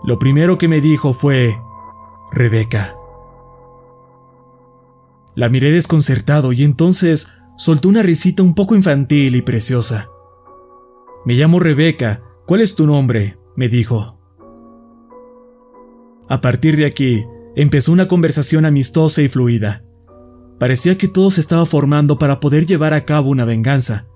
Lo 0.03 0.17
primero 0.17 0.57
que 0.57 0.67
me 0.67 0.81
dijo 0.81 1.13
fue, 1.13 1.59
Rebeca. 2.31 2.95
La 5.35 5.49
miré 5.49 5.71
desconcertado 5.71 6.53
y 6.53 6.63
entonces 6.63 7.37
soltó 7.57 7.89
una 7.89 8.01
risita 8.01 8.43
un 8.43 8.55
poco 8.55 8.75
infantil 8.75 9.35
y 9.35 9.41
preciosa. 9.41 10.09
Me 11.25 11.33
llamo 11.33 11.59
Rebeca, 11.59 12.23
¿cuál 12.45 12.61
es 12.61 12.75
tu 12.75 12.85
nombre? 12.85 13.38
Me 13.59 13.67
dijo. 13.67 14.17
A 16.29 16.39
partir 16.39 16.77
de 16.77 16.85
aquí, 16.85 17.25
empezó 17.57 17.91
una 17.91 18.07
conversación 18.07 18.63
amistosa 18.63 19.21
y 19.21 19.27
fluida. 19.27 19.83
Parecía 20.59 20.97
que 20.97 21.09
todo 21.09 21.29
se 21.29 21.41
estaba 21.41 21.65
formando 21.65 22.17
para 22.17 22.39
poder 22.39 22.65
llevar 22.65 22.93
a 22.93 23.03
cabo 23.03 23.29
una 23.29 23.43
venganza. 23.43 24.07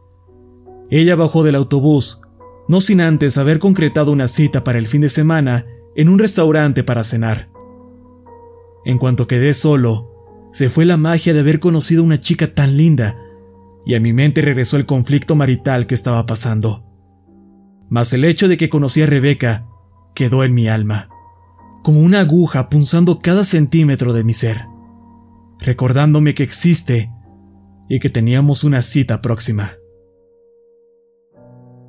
Ella 0.89 1.17
bajó 1.17 1.43
del 1.43 1.55
autobús, 1.55 2.21
no 2.69 2.79
sin 2.79 3.01
antes 3.01 3.37
haber 3.37 3.59
concretado 3.59 4.13
una 4.13 4.29
cita 4.29 4.63
para 4.63 4.79
el 4.79 4.87
fin 4.87 5.01
de 5.01 5.09
semana 5.09 5.65
en 5.97 6.07
un 6.07 6.19
restaurante 6.19 6.85
para 6.85 7.03
cenar. 7.03 7.49
En 8.85 8.97
cuanto 8.97 9.27
quedé 9.27 9.53
solo, 9.53 10.09
se 10.53 10.69
fue 10.69 10.85
la 10.85 10.95
magia 10.95 11.33
de 11.33 11.41
haber 11.41 11.59
conocido 11.59 12.01
a 12.01 12.05
una 12.05 12.21
chica 12.21 12.47
tan 12.55 12.77
linda, 12.77 13.19
y 13.85 13.95
a 13.95 13.99
mi 13.99 14.13
mente 14.13 14.39
regresó 14.39 14.77
el 14.77 14.85
conflicto 14.85 15.35
marital 15.35 15.85
que 15.85 15.95
estaba 15.95 16.25
pasando 16.25 16.92
mas 17.93 18.11
el 18.11 18.25
hecho 18.25 18.47
de 18.47 18.57
que 18.57 18.69
conocí 18.69 19.03
a 19.03 19.05
Rebeca 19.05 19.67
quedó 20.15 20.43
en 20.43 20.55
mi 20.55 20.67
alma, 20.67 21.09
como 21.83 21.99
una 21.99 22.21
aguja 22.21 22.67
punzando 22.67 23.19
cada 23.19 23.43
centímetro 23.43 24.13
de 24.13 24.23
mi 24.23 24.33
ser, 24.33 24.65
recordándome 25.59 26.33
que 26.33 26.41
existe 26.41 27.11
y 27.87 27.99
que 27.99 28.09
teníamos 28.09 28.63
una 28.63 28.81
cita 28.81 29.21
próxima. 29.21 29.73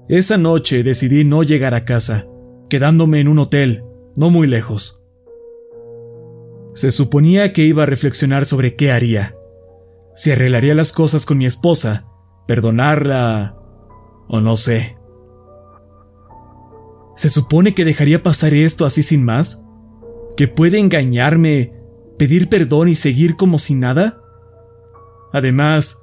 Esa 0.06 0.36
noche 0.36 0.82
decidí 0.82 1.24
no 1.24 1.42
llegar 1.42 1.72
a 1.72 1.86
casa, 1.86 2.26
quedándome 2.68 3.20
en 3.20 3.28
un 3.28 3.38
hotel, 3.38 3.82
no 4.14 4.28
muy 4.28 4.46
lejos. 4.46 5.06
Se 6.74 6.90
suponía 6.90 7.54
que 7.54 7.64
iba 7.64 7.84
a 7.84 7.86
reflexionar 7.86 8.44
sobre 8.44 8.76
qué 8.76 8.92
haría, 8.92 9.36
si 10.14 10.32
arreglaría 10.32 10.74
las 10.74 10.92
cosas 10.92 11.24
con 11.24 11.38
mi 11.38 11.46
esposa, 11.46 12.04
perdonarla 12.46 13.56
o 14.28 14.42
no 14.42 14.56
sé. 14.56 14.93
¿Se 17.16 17.30
supone 17.30 17.74
que 17.74 17.84
dejaría 17.84 18.22
pasar 18.22 18.54
esto 18.54 18.86
así 18.86 19.02
sin 19.02 19.24
más? 19.24 19.64
¿Que 20.36 20.48
puede 20.48 20.78
engañarme, 20.78 21.72
pedir 22.18 22.48
perdón 22.48 22.88
y 22.88 22.96
seguir 22.96 23.36
como 23.36 23.58
si 23.58 23.74
nada? 23.74 24.20
Además, 25.32 26.02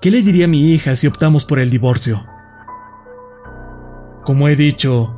¿qué 0.00 0.10
le 0.10 0.22
diría 0.22 0.44
a 0.44 0.48
mi 0.48 0.72
hija 0.72 0.96
si 0.96 1.06
optamos 1.06 1.44
por 1.46 1.58
el 1.58 1.70
divorcio? 1.70 2.26
Como 4.24 4.48
he 4.48 4.56
dicho, 4.56 5.16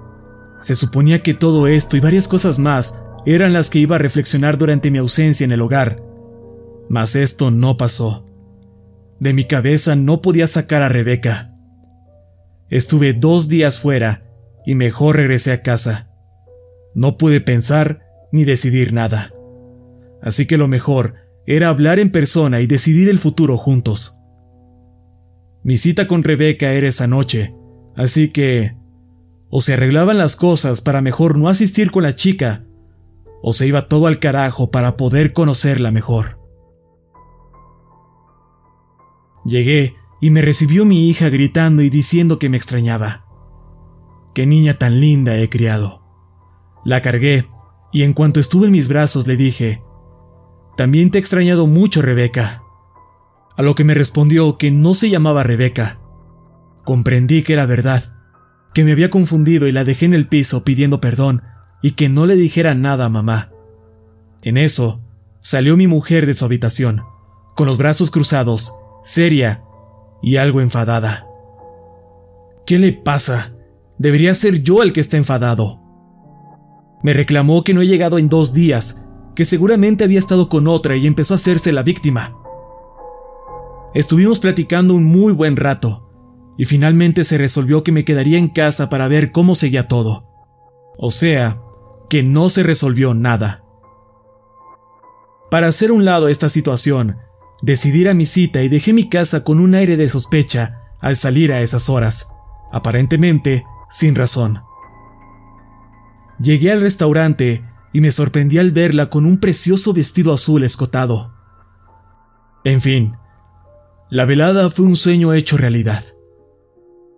se 0.60 0.76
suponía 0.76 1.22
que 1.22 1.34
todo 1.34 1.66
esto 1.66 1.96
y 1.96 2.00
varias 2.00 2.28
cosas 2.28 2.58
más 2.58 3.02
eran 3.26 3.52
las 3.52 3.70
que 3.70 3.80
iba 3.80 3.96
a 3.96 4.00
reflexionar 4.00 4.58
durante 4.58 4.90
mi 4.90 4.98
ausencia 4.98 5.44
en 5.44 5.52
el 5.52 5.60
hogar. 5.60 6.02
Mas 6.88 7.16
esto 7.16 7.50
no 7.50 7.76
pasó. 7.76 8.26
De 9.18 9.32
mi 9.32 9.44
cabeza 9.44 9.96
no 9.96 10.22
podía 10.22 10.46
sacar 10.46 10.82
a 10.82 10.88
Rebeca. 10.88 11.52
Estuve 12.70 13.12
dos 13.12 13.48
días 13.48 13.80
fuera 13.80 14.27
y 14.68 14.74
mejor 14.74 15.16
regresé 15.16 15.52
a 15.52 15.62
casa. 15.62 16.10
No 16.94 17.16
pude 17.16 17.40
pensar 17.40 18.00
ni 18.32 18.44
decidir 18.44 18.92
nada. 18.92 19.32
Así 20.20 20.46
que 20.46 20.58
lo 20.58 20.68
mejor 20.68 21.14
era 21.46 21.70
hablar 21.70 21.98
en 21.98 22.12
persona 22.12 22.60
y 22.60 22.66
decidir 22.66 23.08
el 23.08 23.18
futuro 23.18 23.56
juntos. 23.56 24.18
Mi 25.64 25.78
cita 25.78 26.06
con 26.06 26.22
Rebeca 26.22 26.74
era 26.74 26.86
esa 26.86 27.06
noche, 27.06 27.54
así 27.96 28.28
que 28.28 28.76
o 29.48 29.62
se 29.62 29.72
arreglaban 29.72 30.18
las 30.18 30.36
cosas 30.36 30.82
para 30.82 31.00
mejor 31.00 31.38
no 31.38 31.48
asistir 31.48 31.90
con 31.90 32.02
la 32.02 32.14
chica, 32.14 32.66
o 33.40 33.54
se 33.54 33.66
iba 33.66 33.88
todo 33.88 34.06
al 34.06 34.18
carajo 34.18 34.70
para 34.70 34.98
poder 34.98 35.32
conocerla 35.32 35.90
mejor. 35.90 36.38
Llegué 39.46 39.94
y 40.20 40.28
me 40.28 40.42
recibió 40.42 40.84
mi 40.84 41.08
hija 41.08 41.30
gritando 41.30 41.80
y 41.80 41.88
diciendo 41.88 42.38
que 42.38 42.50
me 42.50 42.58
extrañaba. 42.58 43.27
Qué 44.34 44.46
niña 44.46 44.74
tan 44.74 45.00
linda 45.00 45.36
he 45.36 45.48
criado. 45.48 46.02
La 46.84 47.02
cargué 47.02 47.48
y 47.92 48.02
en 48.02 48.12
cuanto 48.12 48.40
estuve 48.40 48.66
en 48.66 48.72
mis 48.72 48.88
brazos 48.88 49.26
le 49.26 49.36
dije, 49.36 49.82
También 50.76 51.10
te 51.10 51.18
he 51.18 51.20
extrañado 51.20 51.66
mucho, 51.66 52.02
Rebeca. 52.02 52.62
A 53.56 53.62
lo 53.62 53.74
que 53.74 53.84
me 53.84 53.94
respondió 53.94 54.56
que 54.58 54.70
no 54.70 54.94
se 54.94 55.10
llamaba 55.10 55.42
Rebeca. 55.42 55.98
Comprendí 56.84 57.42
que 57.42 57.54
era 57.54 57.66
verdad, 57.66 58.14
que 58.72 58.84
me 58.84 58.92
había 58.92 59.10
confundido 59.10 59.66
y 59.66 59.72
la 59.72 59.84
dejé 59.84 60.06
en 60.06 60.14
el 60.14 60.28
piso 60.28 60.64
pidiendo 60.64 61.00
perdón 61.00 61.42
y 61.82 61.92
que 61.92 62.08
no 62.08 62.26
le 62.26 62.34
dijera 62.34 62.74
nada 62.74 63.06
a 63.06 63.08
mamá. 63.08 63.50
En 64.42 64.56
eso, 64.56 65.02
salió 65.40 65.76
mi 65.76 65.86
mujer 65.86 66.26
de 66.26 66.34
su 66.34 66.44
habitación, 66.44 67.02
con 67.56 67.66
los 67.66 67.78
brazos 67.78 68.10
cruzados, 68.10 68.74
seria 69.02 69.64
y 70.22 70.36
algo 70.36 70.60
enfadada. 70.60 71.26
¿Qué 72.66 72.78
le 72.78 72.92
pasa? 72.92 73.54
Debería 73.98 74.34
ser 74.34 74.62
yo 74.62 74.82
el 74.82 74.92
que 74.92 75.00
está 75.00 75.16
enfadado. 75.16 75.82
Me 77.02 77.12
reclamó 77.12 77.64
que 77.64 77.74
no 77.74 77.82
he 77.82 77.86
llegado 77.86 78.18
en 78.18 78.28
dos 78.28 78.52
días, 78.52 79.06
que 79.34 79.44
seguramente 79.44 80.04
había 80.04 80.18
estado 80.18 80.48
con 80.48 80.66
otra 80.68 80.96
y 80.96 81.06
empezó 81.06 81.34
a 81.34 81.36
hacerse 81.36 81.72
la 81.72 81.82
víctima. 81.82 82.36
Estuvimos 83.94 84.40
platicando 84.40 84.94
un 84.94 85.04
muy 85.04 85.32
buen 85.32 85.56
rato, 85.56 86.08
y 86.56 86.64
finalmente 86.64 87.24
se 87.24 87.38
resolvió 87.38 87.84
que 87.84 87.92
me 87.92 88.04
quedaría 88.04 88.38
en 88.38 88.48
casa 88.48 88.88
para 88.88 89.08
ver 89.08 89.32
cómo 89.32 89.54
seguía 89.54 89.86
todo. 89.86 90.28
O 90.98 91.10
sea, 91.10 91.60
que 92.10 92.22
no 92.22 92.50
se 92.50 92.64
resolvió 92.64 93.14
nada. 93.14 93.64
Para 95.50 95.68
hacer 95.68 95.92
un 95.92 96.04
lado 96.04 96.28
esta 96.28 96.48
situación, 96.48 97.18
decidí 97.62 98.00
ir 98.00 98.08
a 98.08 98.14
mi 98.14 98.26
cita 98.26 98.62
y 98.62 98.68
dejé 98.68 98.92
mi 98.92 99.08
casa 99.08 99.44
con 99.44 99.60
un 99.60 99.74
aire 99.74 99.96
de 99.96 100.08
sospecha 100.08 100.82
al 101.00 101.16
salir 101.16 101.52
a 101.52 101.62
esas 101.62 101.88
horas, 101.88 102.36
aparentemente 102.72 103.64
sin 103.88 104.14
razón. 104.14 104.60
Llegué 106.40 106.70
al 106.72 106.80
restaurante 106.80 107.64
y 107.92 108.00
me 108.00 108.12
sorprendí 108.12 108.58
al 108.58 108.70
verla 108.70 109.10
con 109.10 109.26
un 109.26 109.38
precioso 109.38 109.92
vestido 109.92 110.32
azul 110.32 110.62
escotado. 110.62 111.32
En 112.64 112.80
fin, 112.80 113.16
la 114.10 114.24
velada 114.24 114.70
fue 114.70 114.86
un 114.86 114.96
sueño 114.96 115.32
hecho 115.32 115.56
realidad. 115.56 116.04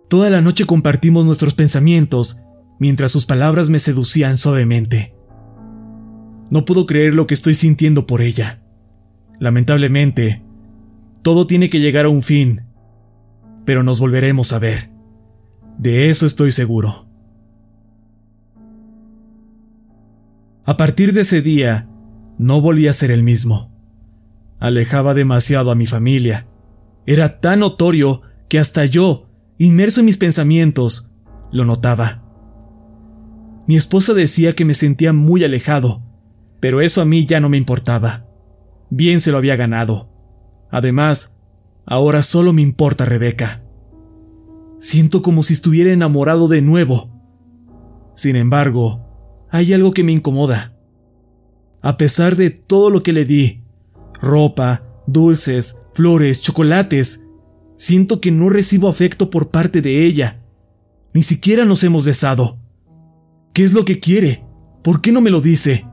Toda 0.09 0.29
la 0.29 0.41
noche 0.41 0.65
compartimos 0.65 1.25
nuestros 1.25 1.53
pensamientos 1.53 2.41
mientras 2.79 3.11
sus 3.11 3.25
palabras 3.25 3.69
me 3.69 3.79
seducían 3.79 4.37
suavemente. 4.37 5.15
No 6.49 6.65
puedo 6.65 6.85
creer 6.85 7.13
lo 7.13 7.27
que 7.27 7.33
estoy 7.33 7.55
sintiendo 7.55 8.05
por 8.05 8.21
ella. 8.21 8.61
Lamentablemente, 9.39 10.43
todo 11.21 11.47
tiene 11.47 11.69
que 11.69 11.79
llegar 11.79 12.05
a 12.05 12.09
un 12.09 12.23
fin, 12.23 12.65
pero 13.65 13.83
nos 13.83 13.99
volveremos 13.99 14.51
a 14.51 14.59
ver. 14.59 14.90
De 15.81 16.11
eso 16.11 16.27
estoy 16.27 16.51
seguro. 16.51 17.07
A 20.63 20.77
partir 20.77 21.11
de 21.11 21.21
ese 21.21 21.41
día, 21.41 21.89
no 22.37 22.61
volví 22.61 22.87
a 22.87 22.93
ser 22.93 23.09
el 23.09 23.23
mismo. 23.23 23.71
Alejaba 24.59 25.15
demasiado 25.15 25.71
a 25.71 25.75
mi 25.75 25.87
familia. 25.87 26.45
Era 27.07 27.39
tan 27.39 27.61
notorio 27.61 28.21
que 28.47 28.59
hasta 28.59 28.85
yo, 28.85 29.31
inmerso 29.57 30.01
en 30.01 30.05
mis 30.05 30.19
pensamientos, 30.19 31.13
lo 31.51 31.65
notaba. 31.65 32.23
Mi 33.65 33.75
esposa 33.75 34.13
decía 34.13 34.53
que 34.53 34.65
me 34.65 34.75
sentía 34.75 35.13
muy 35.13 35.43
alejado, 35.43 36.03
pero 36.59 36.81
eso 36.81 37.01
a 37.01 37.05
mí 37.05 37.25
ya 37.25 37.39
no 37.39 37.49
me 37.49 37.57
importaba. 37.57 38.27
Bien 38.91 39.19
se 39.19 39.31
lo 39.31 39.39
había 39.39 39.55
ganado. 39.55 40.11
Además, 40.69 41.41
ahora 41.87 42.21
solo 42.21 42.53
me 42.53 42.61
importa 42.61 43.03
Rebeca. 43.05 43.63
Siento 44.81 45.21
como 45.21 45.43
si 45.43 45.53
estuviera 45.53 45.93
enamorado 45.93 46.47
de 46.47 46.63
nuevo. 46.63 47.11
Sin 48.15 48.35
embargo, 48.35 49.05
hay 49.51 49.73
algo 49.73 49.93
que 49.93 50.03
me 50.03 50.11
incomoda. 50.11 50.75
A 51.83 51.97
pesar 51.97 52.35
de 52.35 52.49
todo 52.49 52.89
lo 52.89 53.03
que 53.03 53.13
le 53.13 53.23
di, 53.23 53.61
ropa, 54.19 54.83
dulces, 55.05 55.83
flores, 55.93 56.41
chocolates, 56.41 57.27
siento 57.77 58.19
que 58.19 58.31
no 58.31 58.49
recibo 58.49 58.89
afecto 58.89 59.29
por 59.29 59.51
parte 59.51 59.83
de 59.83 60.07
ella. 60.07 60.41
Ni 61.13 61.21
siquiera 61.21 61.63
nos 61.63 61.83
hemos 61.83 62.03
besado. 62.03 62.57
¿Qué 63.53 63.63
es 63.63 63.73
lo 63.73 63.85
que 63.85 63.99
quiere? 63.99 64.43
¿Por 64.83 65.01
qué 65.01 65.11
no 65.11 65.21
me 65.21 65.29
lo 65.29 65.41
dice? 65.41 65.85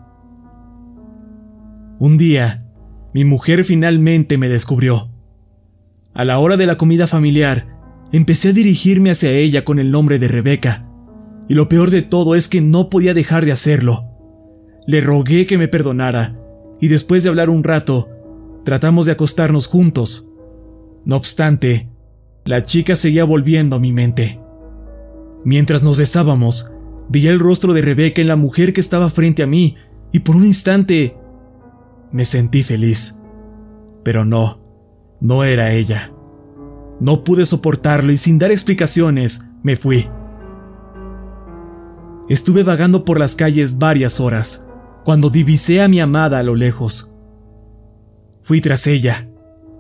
Un 1.98 2.16
día, 2.16 2.66
mi 3.12 3.27
mujer 3.27 3.64
finalmente 3.64 4.38
me 4.38 4.48
descubrió. 4.48 5.11
A 6.14 6.24
la 6.24 6.38
hora 6.38 6.57
de 6.57 6.64
la 6.64 6.79
comida 6.79 7.07
familiar, 7.07 7.77
empecé 8.12 8.51
a 8.51 8.53
dirigirme 8.53 9.11
hacia 9.11 9.33
ella 9.33 9.64
con 9.64 9.79
el 9.79 9.90
nombre 9.90 10.18
de 10.18 10.29
Rebeca, 10.29 10.88
y 11.49 11.55
lo 11.55 11.68
peor 11.68 11.90
de 11.90 12.03
todo 12.03 12.35
es 12.35 12.49
que 12.49 12.61
no 12.61 12.90
podía 12.90 13.14
dejar 13.14 13.44
de 13.44 13.53
hacerlo. 13.53 14.05
Le 14.87 15.01
rogué 15.01 15.47
que 15.47 15.59
me 15.59 15.68
perdonara, 15.68 16.38
y 16.81 16.88
después 16.88 17.23
de 17.23 17.29
hablar 17.29 17.51
un 17.51 17.64
rato, 17.64 18.09
tratamos 18.64 19.07
de 19.07 19.12
acostarnos 19.12 19.66
juntos. 19.66 20.31
No 21.05 21.16
obstante, 21.16 21.88
la 22.44 22.64
chica 22.64 22.97
seguía 22.97 23.25
volviendo 23.25 23.77
a 23.77 23.81
mi 23.81 23.92
mente. 23.92 24.40
Mientras 25.44 25.83
nos 25.83 25.97
besábamos, 25.97 26.75
Vi 27.09 27.27
el 27.27 27.38
rostro 27.38 27.73
de 27.73 27.81
Rebeca 27.81 28.21
en 28.21 28.29
la 28.29 28.37
mujer 28.37 28.75
que 28.75 28.81
estaba 28.81 29.09
frente 29.09 29.42
a 29.42 29.47
mí 29.47 29.77
y 30.12 30.21
por 30.21 30.37
un 30.37 30.44
instante 30.44 31.16
me 32.12 32.25
sentí 32.25 32.62
feliz. 32.62 33.23
Pero 34.05 34.25
no, 34.25 34.62
no 35.21 35.42
era 35.42 35.73
ella. 35.73 36.12
No 37.00 37.24
pude 37.24 37.46
soportarlo 37.46 38.12
y 38.12 38.18
sin 38.18 38.38
dar 38.38 38.50
explicaciones 38.50 39.50
me 39.62 39.76
fui. 39.76 40.08
Estuve 42.28 42.62
vagando 42.62 43.04
por 43.04 43.18
las 43.18 43.37
calles 43.37 43.78
varias 43.78 44.20
horas, 44.20 44.70
cuando 45.04 45.30
divisé 45.30 45.80
a 45.80 45.88
mi 45.88 46.00
amada 46.00 46.38
a 46.38 46.42
lo 46.42 46.54
lejos. 46.54 47.14
Fui 48.42 48.61
tras 48.61 48.87
ella. 48.87 49.30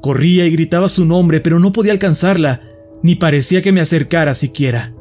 Corría 0.00 0.46
y 0.46 0.50
gritaba 0.50 0.88
su 0.88 1.04
nombre, 1.04 1.40
pero 1.40 1.58
no 1.58 1.72
podía 1.72 1.92
alcanzarla, 1.92 2.62
ni 3.02 3.16
parecía 3.16 3.62
que 3.62 3.72
me 3.72 3.80
acercara 3.80 4.34
siquiera. 4.34 4.94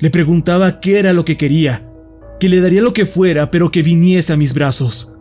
Le 0.00 0.10
preguntaba 0.10 0.80
qué 0.80 0.98
era 0.98 1.12
lo 1.12 1.24
que 1.24 1.36
quería, 1.36 1.90
que 2.38 2.48
le 2.48 2.60
daría 2.60 2.82
lo 2.82 2.92
que 2.92 3.06
fuera, 3.06 3.50
pero 3.50 3.70
que 3.70 3.82
viniese 3.82 4.32
a 4.32 4.36
mis 4.36 4.54
brazos. 4.54 5.16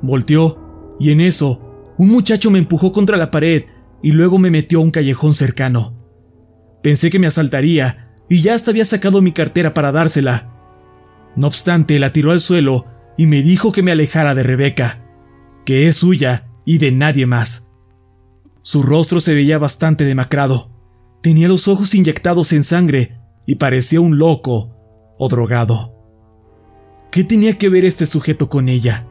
Volteó, 0.00 0.96
y 0.98 1.10
en 1.10 1.20
eso, 1.20 1.60
un 1.98 2.08
muchacho 2.08 2.50
me 2.50 2.58
empujó 2.58 2.92
contra 2.92 3.16
la 3.16 3.30
pared 3.30 3.64
y 4.06 4.12
luego 4.12 4.38
me 4.38 4.52
metió 4.52 4.78
a 4.78 4.82
un 4.82 4.92
callejón 4.92 5.34
cercano. 5.34 5.92
Pensé 6.80 7.10
que 7.10 7.18
me 7.18 7.26
asaltaría, 7.26 8.14
y 8.28 8.40
ya 8.40 8.54
hasta 8.54 8.70
había 8.70 8.84
sacado 8.84 9.20
mi 9.20 9.32
cartera 9.32 9.74
para 9.74 9.90
dársela. 9.90 10.54
No 11.34 11.48
obstante, 11.48 11.98
la 11.98 12.12
tiró 12.12 12.30
al 12.30 12.40
suelo 12.40 12.86
y 13.18 13.26
me 13.26 13.42
dijo 13.42 13.72
que 13.72 13.82
me 13.82 13.90
alejara 13.90 14.36
de 14.36 14.44
Rebeca, 14.44 15.04
que 15.64 15.88
es 15.88 15.96
suya 15.96 16.46
y 16.64 16.78
de 16.78 16.92
nadie 16.92 17.26
más. 17.26 17.72
Su 18.62 18.84
rostro 18.84 19.18
se 19.18 19.34
veía 19.34 19.58
bastante 19.58 20.04
demacrado. 20.04 20.70
Tenía 21.20 21.48
los 21.48 21.66
ojos 21.66 21.92
inyectados 21.92 22.52
en 22.52 22.62
sangre 22.62 23.18
y 23.44 23.56
parecía 23.56 24.00
un 24.00 24.18
loco 24.18 24.76
o 25.18 25.28
drogado. 25.28 25.96
¿Qué 27.10 27.24
tenía 27.24 27.58
que 27.58 27.68
ver 27.68 27.84
este 27.84 28.06
sujeto 28.06 28.48
con 28.48 28.68
ella? 28.68 29.08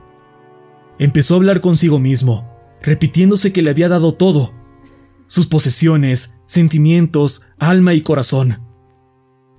Empezó 1.00 1.34
a 1.34 1.38
hablar 1.38 1.60
consigo 1.60 2.00
mismo, 2.00 2.50
repitiéndose 2.82 3.52
que 3.52 3.62
le 3.62 3.72
había 3.72 3.90
dado 3.90 4.14
todo, 4.14 4.55
sus 5.28 5.48
posesiones, 5.48 6.38
sentimientos, 6.46 7.48
alma 7.58 7.94
y 7.94 8.02
corazón. 8.02 8.62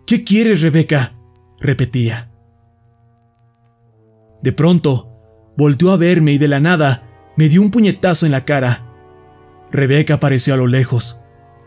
¿Qué 0.07 0.25
quieres, 0.25 0.63
Rebeca? 0.63 1.19
repetía. 1.59 2.31
De 4.43 4.53
pronto, 4.53 5.11
volteó 5.57 5.91
a 5.91 5.97
verme 5.97 6.33
y 6.33 6.39
de 6.39 6.49
la 6.49 6.61
nada 6.61 7.33
me 7.37 7.49
dio 7.49 7.63
un 7.63 7.71
puñetazo 7.71 8.27
en 8.27 8.33
la 8.33 8.45
cara. 8.45 8.93
Rebeca 9.73 10.15
apareció 10.15 10.55
a 10.55 10.57
lo 10.57 10.67
lejos, 10.67 11.25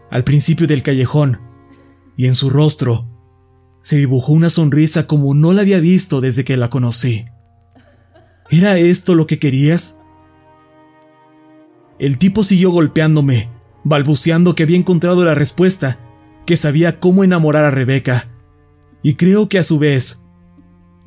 al 0.10 0.24
principio 0.24 0.68
del 0.68 0.84
callejón, 0.84 1.42
y 2.16 2.28
en 2.28 2.36
su 2.36 2.50
rostro 2.50 3.10
se 3.82 3.98
dibujó 3.98 4.34
una 4.34 4.50
sonrisa 4.50 5.08
como 5.08 5.34
no 5.34 5.54
la 5.54 5.62
había 5.62 5.80
visto 5.80 6.22
desde 6.22 6.44
que 6.44 6.58
la 6.58 6.70
conocí. 6.70 7.26
¿Era 8.50 8.78
esto 8.78 9.16
lo 9.16 9.28
que 9.28 9.40
querías? 9.40 10.02
El 12.00 12.18
tipo 12.18 12.44
siguió 12.44 12.72
golpeándome, 12.72 13.50
balbuceando 13.84 14.56
que 14.56 14.64
había 14.64 14.78
encontrado 14.78 15.26
la 15.26 15.36
respuesta, 15.36 16.00
que 16.46 16.58
sabía 16.58 17.00
cómo 17.00 17.24
enamorar 17.24 17.64
a 17.64 17.72
Rebeca. 17.72 18.28
Y 19.02 19.16
creo 19.16 19.50
que 19.50 19.60
a 19.60 19.64
su 19.64 19.80
vez, 19.80 20.26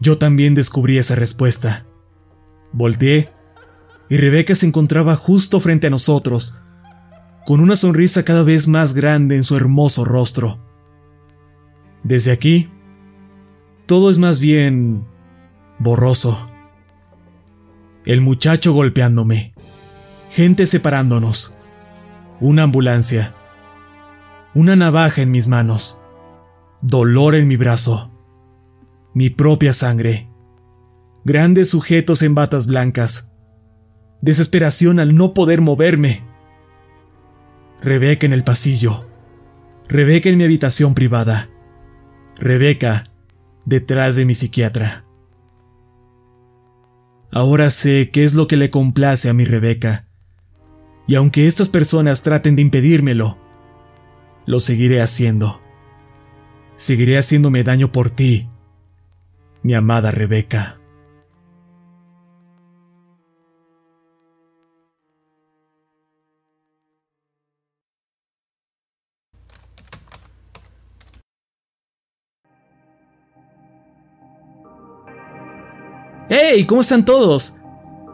yo 0.00 0.18
también 0.18 0.54
descubrí 0.54 0.98
esa 0.98 1.14
respuesta. 1.14 1.86
Volteé, 2.72 3.30
y 4.08 4.16
Rebeca 4.16 4.54
se 4.54 4.66
encontraba 4.66 5.16
justo 5.16 5.60
frente 5.60 5.86
a 5.86 5.90
nosotros, 5.90 6.58
con 7.46 7.60
una 7.60 7.76
sonrisa 7.76 8.24
cada 8.24 8.42
vez 8.42 8.68
más 8.68 8.94
grande 8.94 9.36
en 9.36 9.42
su 9.42 9.56
hermoso 9.56 10.04
rostro. 10.04 10.58
Desde 12.02 12.32
aquí, 12.32 12.70
todo 13.86 14.10
es 14.10 14.18
más 14.18 14.38
bien 14.38 15.04
borroso. 15.78 16.50
El 18.04 18.20
muchacho 18.20 18.72
golpeándome, 18.72 19.54
gente 20.30 20.66
separándonos, 20.66 21.56
una 22.42 22.64
ambulancia, 22.64 23.36
una 24.52 24.74
navaja 24.74 25.22
en 25.22 25.30
mis 25.30 25.46
manos, 25.46 26.02
dolor 26.80 27.36
en 27.36 27.46
mi 27.46 27.56
brazo, 27.56 28.10
mi 29.14 29.30
propia 29.30 29.72
sangre, 29.72 30.28
grandes 31.24 31.70
sujetos 31.70 32.20
en 32.22 32.34
batas 32.34 32.66
blancas, 32.66 33.38
desesperación 34.22 34.98
al 34.98 35.14
no 35.14 35.34
poder 35.34 35.60
moverme. 35.60 36.24
Rebeca 37.80 38.26
en 38.26 38.32
el 38.32 38.42
pasillo, 38.42 39.06
Rebeca 39.88 40.28
en 40.28 40.36
mi 40.36 40.42
habitación 40.42 40.94
privada, 40.94 41.48
Rebeca 42.38 43.12
detrás 43.66 44.16
de 44.16 44.24
mi 44.24 44.34
psiquiatra. 44.34 45.04
Ahora 47.30 47.70
sé 47.70 48.10
qué 48.10 48.24
es 48.24 48.34
lo 48.34 48.48
que 48.48 48.56
le 48.56 48.70
complace 48.70 49.28
a 49.28 49.32
mi 49.32 49.44
Rebeca, 49.44 50.08
y 51.12 51.14
aunque 51.14 51.46
estas 51.46 51.68
personas 51.68 52.22
traten 52.22 52.56
de 52.56 52.62
impedírmelo, 52.62 53.36
lo 54.46 54.60
seguiré 54.60 55.02
haciendo. 55.02 55.60
Seguiré 56.74 57.18
haciéndome 57.18 57.62
daño 57.64 57.92
por 57.92 58.08
ti, 58.08 58.48
mi 59.62 59.74
amada 59.74 60.10
Rebeca. 60.10 60.80
¡Hey! 76.30 76.64
¿Cómo 76.64 76.80
están 76.80 77.04
todos? 77.04 77.58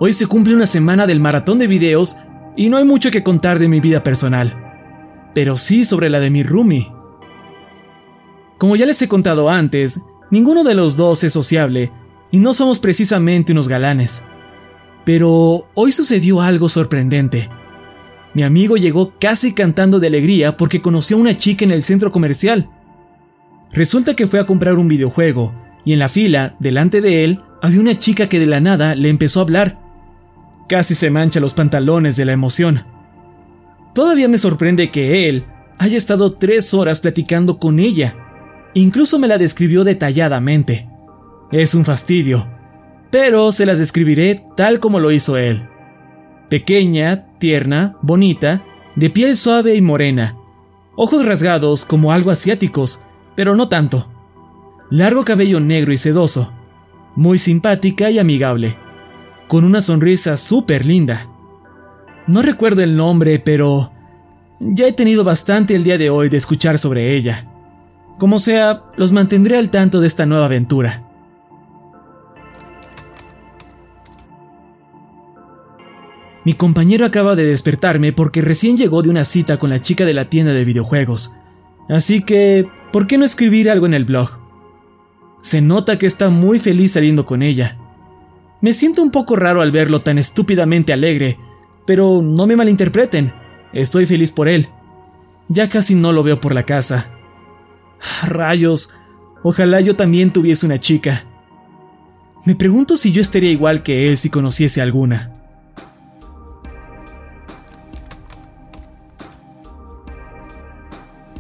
Hoy 0.01 0.13
se 0.13 0.27
cumple 0.27 0.57
una 0.57 0.67
semana 0.67 1.07
del 1.07 1.21
maratón 1.21 1.61
de 1.61 1.69
videos 1.69 2.17
y 2.59 2.69
no 2.69 2.77
hay 2.77 2.85
mucho 2.85 3.13
que 3.13 3.23
contar 3.23 3.61
de 3.61 3.69
mi 3.69 3.79
vida 3.79 4.03
personal, 4.03 4.53
pero 5.33 5.57
sí 5.57 5.85
sobre 5.85 6.11
la 6.11 6.19
de 6.19 6.29
mi 6.29 6.43
roomie. 6.43 6.93
Como 8.59 8.75
ya 8.75 8.85
les 8.85 9.01
he 9.01 9.07
contado 9.07 9.49
antes, 9.49 10.03
ninguno 10.33 10.65
de 10.65 10.75
los 10.75 10.97
dos 10.97 11.23
es 11.23 11.33
sociable 11.33 11.93
y 12.33 12.39
no 12.39 12.53
somos 12.53 12.81
precisamente 12.81 13.53
unos 13.53 13.69
galanes. 13.69 14.27
Pero 15.05 15.69
hoy 15.75 15.93
sucedió 15.93 16.41
algo 16.41 16.69
sorprendente. 16.69 17.49
Mi 18.35 18.43
amigo 18.43 18.77
llegó 18.77 19.13
casi 19.21 19.55
cantando 19.55 20.01
de 20.01 20.09
alegría 20.09 20.57
porque 20.57 20.83
conoció 20.83 21.17
a 21.17 21.21
una 21.21 21.37
chica 21.37 21.65
en 21.65 21.71
el 21.71 21.85
centro 21.85 22.11
comercial. 22.11 22.69
Resulta 23.71 24.17
que 24.17 24.27
fue 24.27 24.41
a 24.41 24.47
comprar 24.47 24.75
un 24.75 24.89
videojuego 24.89 25.55
y 25.85 25.93
en 25.93 26.01
la 26.01 26.09
fila, 26.09 26.57
delante 26.59 27.01
de 27.01 27.23
él, 27.23 27.41
había 27.63 27.79
una 27.79 28.01
chica 28.01 28.29
que 28.29 28.41
de 28.41 28.47
la 28.47 28.59
nada 28.59 28.97
le 28.97 29.11
empezó 29.11 29.39
a 29.39 29.43
hablar. 29.45 29.88
Casi 30.69 30.95
se 30.95 31.11
mancha 31.11 31.41
los 31.41 31.55
pantalones 31.55 32.17
de 32.17 32.25
la 32.25 32.33
emoción. 32.33 32.85
Todavía 33.95 34.29
me 34.29 34.39
sorprende 34.39 34.91
que 34.91 35.29
él 35.29 35.47
haya 35.79 35.97
estado 35.97 36.35
tres 36.35 36.75
horas 36.75 37.01
platicando 37.01 37.59
con 37.59 37.81
ella. 37.81 38.17
Incluso 38.75 39.19
me 39.19 39.29
la 39.29 39.39
describió 39.39 39.83
detalladamente. 39.83 40.89
Es 41.51 41.75
un 41.75 41.85
fastidio, 41.85 42.49
pero 43.11 43.51
se 43.53 43.65
las 43.65 43.79
describiré 43.79 44.45
tal 44.57 44.79
como 44.79 45.01
lo 45.01 45.11
hizo 45.11 45.39
él. 45.39 45.67
Pequeña, 46.51 47.27
tierna, 47.39 47.97
bonita, 48.03 48.65
de 48.95 49.11
piel 49.11 49.37
suave 49.37 49.75
y 49.75 49.81
morena, 49.81 50.37
ojos 50.97 51.25
rasgados 51.25 51.85
como 51.85 52.13
algo 52.13 52.31
asiáticos, 52.31 53.05
pero 53.37 53.57
no 53.57 53.69
tanto. 53.69 54.11
Largo 54.91 55.25
cabello 55.25 55.61
negro 55.61 55.93
y 55.93 55.97
sedoso, 55.97 56.53
muy 57.15 57.39
simpática 57.39 58.11
y 58.11 58.19
amigable, 58.19 58.77
con 59.49 59.65
una 59.65 59.81
sonrisa 59.81 60.37
súper 60.37 60.85
linda. 60.85 61.27
No 62.27 62.43
recuerdo 62.43 62.83
el 62.83 62.97
nombre, 62.97 63.39
pero 63.39 63.91
ya 64.61 64.87
he 64.87 64.93
tenido 64.93 65.25
bastante 65.25 65.75
el 65.75 65.83
día 65.83 65.99
de 65.99 66.11
hoy 66.11 66.29
de 66.29 66.37
escuchar 66.37 66.79
sobre 66.79 67.17
ella. 67.17 67.51
Como 68.19 68.39
sea, 68.39 68.85
los 68.97 69.13
mantendré 69.13 69.57
al 69.57 69.71
tanto 69.71 70.01
de 70.01 70.07
esta 70.07 70.27
nueva 70.27 70.45
aventura. 70.45 71.05
Mi 76.45 76.55
compañero 76.55 77.05
acaba 77.05 77.35
de 77.35 77.45
despertarme 77.45 78.13
porque 78.13 78.41
recién 78.41 78.77
llegó 78.77 79.03
de 79.03 79.11
una 79.11 79.25
cita 79.25 79.59
con 79.59 79.71
la 79.71 79.81
chica 79.81 80.05
de 80.05 80.15
la 80.15 80.29
tienda 80.29 80.53
de 80.53 80.65
videojuegos. 80.65 81.37
Así 81.89 82.23
que, 82.23 82.67
¿por 82.93 83.07
qué 83.07 83.19
no 83.19 83.25
escribir 83.25 83.71
algo 83.71 83.87
en 83.87 83.95
el 83.95 84.05
blog? 84.05 84.31
Se 85.43 85.63
nota 85.63 85.99
que 85.99 86.07
está 86.07 86.29
muy 86.29 86.59
feliz 86.59 86.93
saliendo 86.93 87.25
con 87.25 87.43
ella. 87.43 87.79
Me 88.61 88.73
siento 88.73 89.03
un 89.03 89.11
poco 89.11 89.37
raro 89.37 89.61
al 89.61 89.71
verlo 89.71 90.01
tan 90.01 90.19
estúpidamente 90.19 90.93
alegre, 90.93 91.39
pero 91.87 92.23
no 92.23 92.47
me 92.47 92.57
malinterpreten, 92.57 93.33
estoy 93.73 94.07
feliz 94.07 94.33
por 94.33 94.49
él. 94.49 94.69
Ya 95.49 95.69
casi 95.69 95.95
no 95.95 96.13
lo 96.13 96.23
veo 96.23 96.41
por 96.41 96.55
la 96.55 96.65
casa. 96.65 97.11
Rayos, 98.27 98.95
ojalá 99.43 99.81
yo 99.81 99.97
también 99.97 100.33
tuviese 100.33 100.67
una 100.67 100.81
chica. 100.81 101.25
Me 102.45 102.55
pregunto 102.55 102.97
si 102.97 103.13
yo 103.13 103.23
estaría 103.23 103.51
igual 103.51 103.83
que 103.83 104.09
él 104.09 104.19
si 104.19 104.31
conociese 104.31 104.83
alguna. 104.83 105.33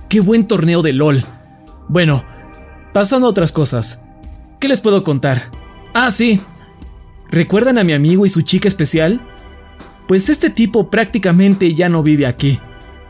¡Qué 0.08 0.20
buen 0.20 0.46
torneo 0.46 0.82
de 0.82 0.94
LOL! 0.94 1.22
Bueno, 1.88 2.24
Pasando 2.92 3.26
a 3.28 3.30
otras 3.30 3.52
cosas. 3.52 4.06
¿Qué 4.58 4.66
les 4.66 4.80
puedo 4.80 5.04
contar? 5.04 5.50
Ah, 5.94 6.10
sí. 6.10 6.40
¿Recuerdan 7.30 7.78
a 7.78 7.84
mi 7.84 7.92
amigo 7.92 8.24
y 8.24 8.30
su 8.30 8.42
chica 8.42 8.68
especial? 8.68 9.20
Pues 10.06 10.30
este 10.30 10.48
tipo 10.48 10.90
prácticamente 10.90 11.74
ya 11.74 11.88
no 11.88 12.02
vive 12.02 12.26
aquí. 12.26 12.58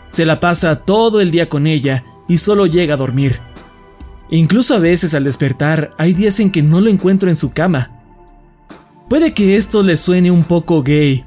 Se 0.08 0.24
la 0.24 0.40
pasa 0.40 0.84
todo 0.84 1.20
el 1.20 1.30
día 1.30 1.48
con 1.48 1.66
ella 1.66 2.04
y 2.26 2.38
solo 2.38 2.66
llega 2.66 2.94
a 2.94 2.98
dormir. 2.98 3.40
Incluso 4.30 4.74
a 4.74 4.78
veces 4.78 5.14
al 5.14 5.24
despertar 5.24 5.92
hay 5.98 6.12
días 6.12 6.40
en 6.40 6.50
que 6.50 6.62
no 6.62 6.80
lo 6.80 6.90
encuentro 6.90 7.28
en 7.28 7.36
su 7.36 7.52
cama. 7.52 7.92
Puede 9.08 9.32
que 9.32 9.56
esto 9.56 9.82
le 9.82 9.96
suene 9.96 10.30
un 10.30 10.44
poco 10.44 10.82
gay, 10.82 11.24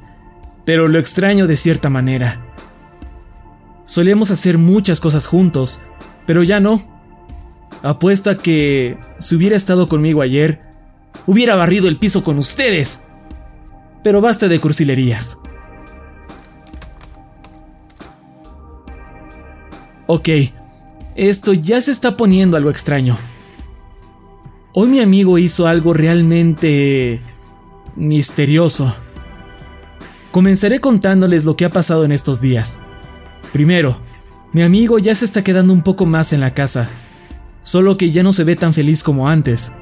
pero 0.65 0.87
lo 0.87 0.99
extraño 0.99 1.47
de 1.47 1.57
cierta 1.57 1.89
manera. 1.89 2.45
Solíamos 3.85 4.29
hacer 4.31 4.57
muchas 4.57 4.99
cosas 4.99 5.25
juntos, 5.25 5.83
pero 6.27 6.43
ya 6.43 6.59
no. 6.59 6.81
Apuesta 7.81 8.37
que 8.37 8.97
si 9.17 9.35
hubiera 9.35 9.55
estado 9.55 9.87
conmigo 9.87 10.21
ayer, 10.21 10.61
hubiera 11.25 11.55
barrido 11.55 11.87
el 11.87 11.97
piso 11.97 12.23
con 12.23 12.37
ustedes. 12.37 13.03
Pero 14.03 14.21
basta 14.21 14.47
de 14.47 14.59
cursilerías. 14.59 15.41
Ok, 20.07 20.29
esto 21.15 21.53
ya 21.53 21.81
se 21.81 21.91
está 21.91 22.17
poniendo 22.17 22.57
algo 22.57 22.69
extraño. 22.69 23.17
Hoy 24.73 24.87
mi 24.89 24.99
amigo 24.99 25.37
hizo 25.37 25.67
algo 25.67 25.93
realmente 25.93 27.21
misterioso. 27.95 28.95
Comenzaré 30.31 30.79
contándoles 30.79 31.45
lo 31.45 31.55
que 31.55 31.65
ha 31.65 31.69
pasado 31.69 32.03
en 32.05 32.11
estos 32.11 32.41
días. 32.41 32.81
Primero, 33.53 34.01
mi 34.53 34.63
amigo 34.63 34.97
ya 34.97 35.13
se 35.13 35.25
está 35.25 35.43
quedando 35.43 35.73
un 35.73 35.81
poco 35.81 36.05
más 36.05 36.33
en 36.33 36.39
la 36.39 36.53
casa 36.53 36.89
solo 37.63 37.97
que 37.97 38.11
ya 38.11 38.23
no 38.23 38.33
se 38.33 38.43
ve 38.43 38.55
tan 38.55 38.73
feliz 38.73 39.03
como 39.03 39.29
antes. 39.29 39.77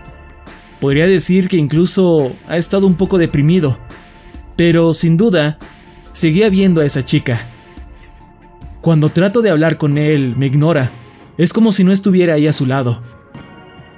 Podría 0.79 1.07
decir 1.07 1.47
que 1.49 1.57
incluso 1.57 2.33
ha 2.47 2.57
estado 2.57 2.87
un 2.87 2.95
poco 2.95 3.17
deprimido, 3.17 3.77
pero 4.55 4.93
sin 4.93 5.17
duda, 5.17 5.57
seguía 6.13 6.49
viendo 6.49 6.81
a 6.81 6.85
esa 6.85 7.03
chica. 7.03 7.49
Cuando 8.81 9.09
trato 9.09 9.41
de 9.41 9.49
hablar 9.49 9.77
con 9.77 9.97
él, 9.97 10.35
me 10.37 10.45
ignora. 10.47 10.91
Es 11.37 11.51
como 11.51 11.71
si 11.71 11.83
no 11.83 11.91
estuviera 11.91 12.35
ahí 12.35 12.47
a 12.47 12.53
su 12.53 12.65
lado. 12.65 13.03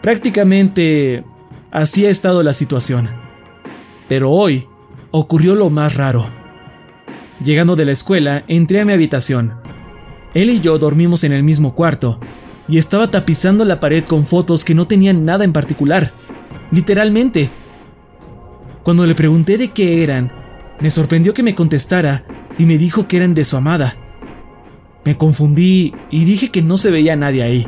Prácticamente 0.02 1.24
así 1.72 2.06
ha 2.06 2.10
estado 2.10 2.42
la 2.42 2.54
situación. 2.54 3.10
Pero 4.08 4.32
hoy 4.32 4.68
ocurrió 5.12 5.56
lo 5.56 5.70
más 5.70 5.96
raro. 5.96 6.32
Llegando 7.44 7.76
de 7.76 7.86
la 7.86 7.92
escuela, 7.92 8.44
entré 8.48 8.82
a 8.82 8.86
mi 8.86 8.94
habitación. 8.94 9.54
Él 10.34 10.50
y 10.50 10.62
yo 10.62 10.80
dormimos 10.80 11.24
en 11.24 11.34
el 11.34 11.44
mismo 11.44 11.76
cuarto, 11.76 12.20
y 12.68 12.78
estaba 12.78 13.12
tapizando 13.12 13.66
la 13.66 13.80
pared 13.80 14.04
con 14.04 14.26
fotos 14.26 14.64
que 14.64 14.76
no 14.76 14.88
tenían 14.88 15.26
nada 15.26 15.44
en 15.44 15.54
particular. 15.54 16.14
Literalmente. 16.72 17.52
Cuando 18.84 19.06
le 19.06 19.14
pregunté 19.14 19.58
de 19.58 19.70
qué 19.70 20.04
eran, 20.04 20.32
me 20.80 20.90
sorprendió 20.90 21.34
que 21.34 21.44
me 21.44 21.54
contestara 21.54 22.26
y 22.58 22.66
me 22.66 22.78
dijo 22.78 23.08
que 23.08 23.18
eran 23.18 23.34
de 23.34 23.46
su 23.46 23.58
amada. 23.58 23.98
Me 25.04 25.18
confundí 25.18 25.94
y 26.10 26.26
dije 26.26 26.50
que 26.50 26.62
no 26.62 26.78
se 26.78 26.92
veía 26.92 27.16
nadie 27.16 27.44
ahí. 27.44 27.68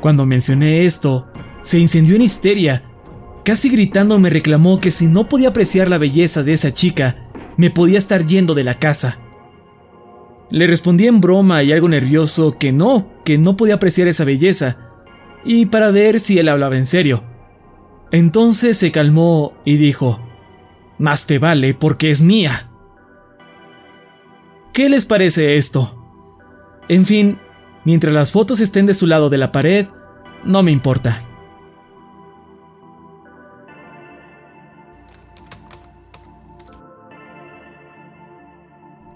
Cuando 0.00 0.26
mencioné 0.26 0.84
esto, 0.84 1.28
se 1.62 1.78
incendió 1.78 2.16
en 2.16 2.22
histeria. 2.22 2.84
Casi 3.44 3.68
gritando 3.68 4.18
me 4.18 4.30
reclamó 4.30 4.80
que 4.80 4.90
si 4.90 5.06
no 5.06 5.28
podía 5.28 5.50
apreciar 5.50 5.88
la 5.88 5.98
belleza 5.98 6.42
de 6.42 6.52
esa 6.52 6.72
chica, 6.72 7.28
me 7.56 7.70
podía 7.70 7.98
estar 7.98 8.26
yendo 8.26 8.54
de 8.54 8.64
la 8.64 8.74
casa. 8.74 9.18
Le 10.50 10.66
respondí 10.66 11.06
en 11.06 11.20
broma 11.20 11.62
y 11.62 11.72
algo 11.72 11.88
nervioso 11.88 12.56
que 12.58 12.72
no, 12.72 13.10
que 13.24 13.38
no 13.38 13.56
podía 13.56 13.74
apreciar 13.74 14.08
esa 14.08 14.24
belleza, 14.24 14.78
y 15.44 15.66
para 15.66 15.90
ver 15.90 16.20
si 16.20 16.38
él 16.38 16.48
hablaba 16.48 16.76
en 16.76 16.86
serio. 16.86 17.33
Entonces 18.14 18.78
se 18.78 18.92
calmó 18.92 19.54
y 19.64 19.76
dijo, 19.76 20.20
Más 20.98 21.26
te 21.26 21.40
vale 21.40 21.74
porque 21.74 22.12
es 22.12 22.22
mía. 22.22 22.70
¿Qué 24.72 24.88
les 24.88 25.04
parece 25.04 25.56
esto? 25.56 26.00
En 26.88 27.06
fin, 27.06 27.40
mientras 27.84 28.14
las 28.14 28.30
fotos 28.30 28.60
estén 28.60 28.86
de 28.86 28.94
su 28.94 29.08
lado 29.08 29.30
de 29.30 29.38
la 29.38 29.50
pared, 29.50 29.88
no 30.44 30.62
me 30.62 30.70
importa. 30.70 31.18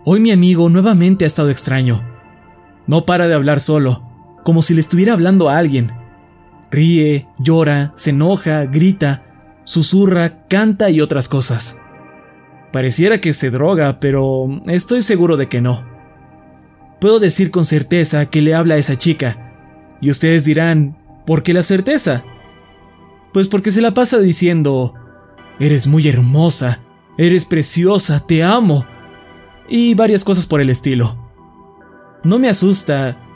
Hoy 0.04 0.18
mi 0.18 0.32
amigo 0.32 0.68
nuevamente 0.70 1.22
ha 1.22 1.28
estado 1.28 1.50
extraño. 1.50 2.02
No 2.88 3.06
para 3.06 3.28
de 3.28 3.34
hablar 3.34 3.60
solo, 3.60 4.02
como 4.42 4.60
si 4.60 4.74
le 4.74 4.80
estuviera 4.80 5.12
hablando 5.12 5.50
a 5.50 5.58
alguien. 5.58 5.97
Ríe, 6.70 7.26
llora, 7.38 7.92
se 7.96 8.10
enoja, 8.10 8.66
grita, 8.66 9.24
susurra, 9.64 10.46
canta 10.48 10.90
y 10.90 11.00
otras 11.00 11.28
cosas. 11.28 11.82
Pareciera 12.72 13.20
que 13.20 13.32
se 13.32 13.50
droga, 13.50 14.00
pero 14.00 14.60
estoy 14.66 15.02
seguro 15.02 15.36
de 15.36 15.48
que 15.48 15.60
no. 15.60 15.84
Puedo 17.00 17.20
decir 17.20 17.50
con 17.50 17.64
certeza 17.64 18.26
que 18.26 18.42
le 18.42 18.54
habla 18.54 18.74
a 18.74 18.78
esa 18.78 18.98
chica, 18.98 19.96
y 20.00 20.10
ustedes 20.10 20.44
dirán, 20.44 20.96
¿por 21.26 21.42
qué 21.42 21.54
la 21.54 21.62
certeza? 21.62 22.24
Pues 23.32 23.48
porque 23.48 23.72
se 23.72 23.80
la 23.80 23.94
pasa 23.94 24.18
diciendo, 24.18 24.94
eres 25.58 25.86
muy 25.86 26.08
hermosa, 26.08 26.80
eres 27.16 27.44
preciosa, 27.44 28.26
te 28.26 28.42
amo, 28.42 28.86
y 29.68 29.94
varias 29.94 30.24
cosas 30.24 30.46
por 30.46 30.60
el 30.60 30.70
estilo. 30.70 31.30
No 32.24 32.38
me 32.38 32.48
asusta, 32.48 33.27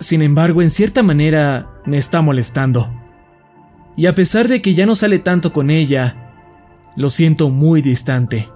sin 0.00 0.22
embargo, 0.22 0.62
en 0.62 0.70
cierta 0.70 1.02
manera 1.02 1.80
me 1.86 1.98
está 1.98 2.20
molestando. 2.20 2.92
Y 3.96 4.06
a 4.06 4.14
pesar 4.14 4.48
de 4.48 4.60
que 4.60 4.74
ya 4.74 4.86
no 4.86 4.94
sale 4.94 5.18
tanto 5.18 5.52
con 5.52 5.70
ella, 5.70 6.32
lo 6.96 7.08
siento 7.08 7.48
muy 7.48 7.82
distante. 7.82 8.48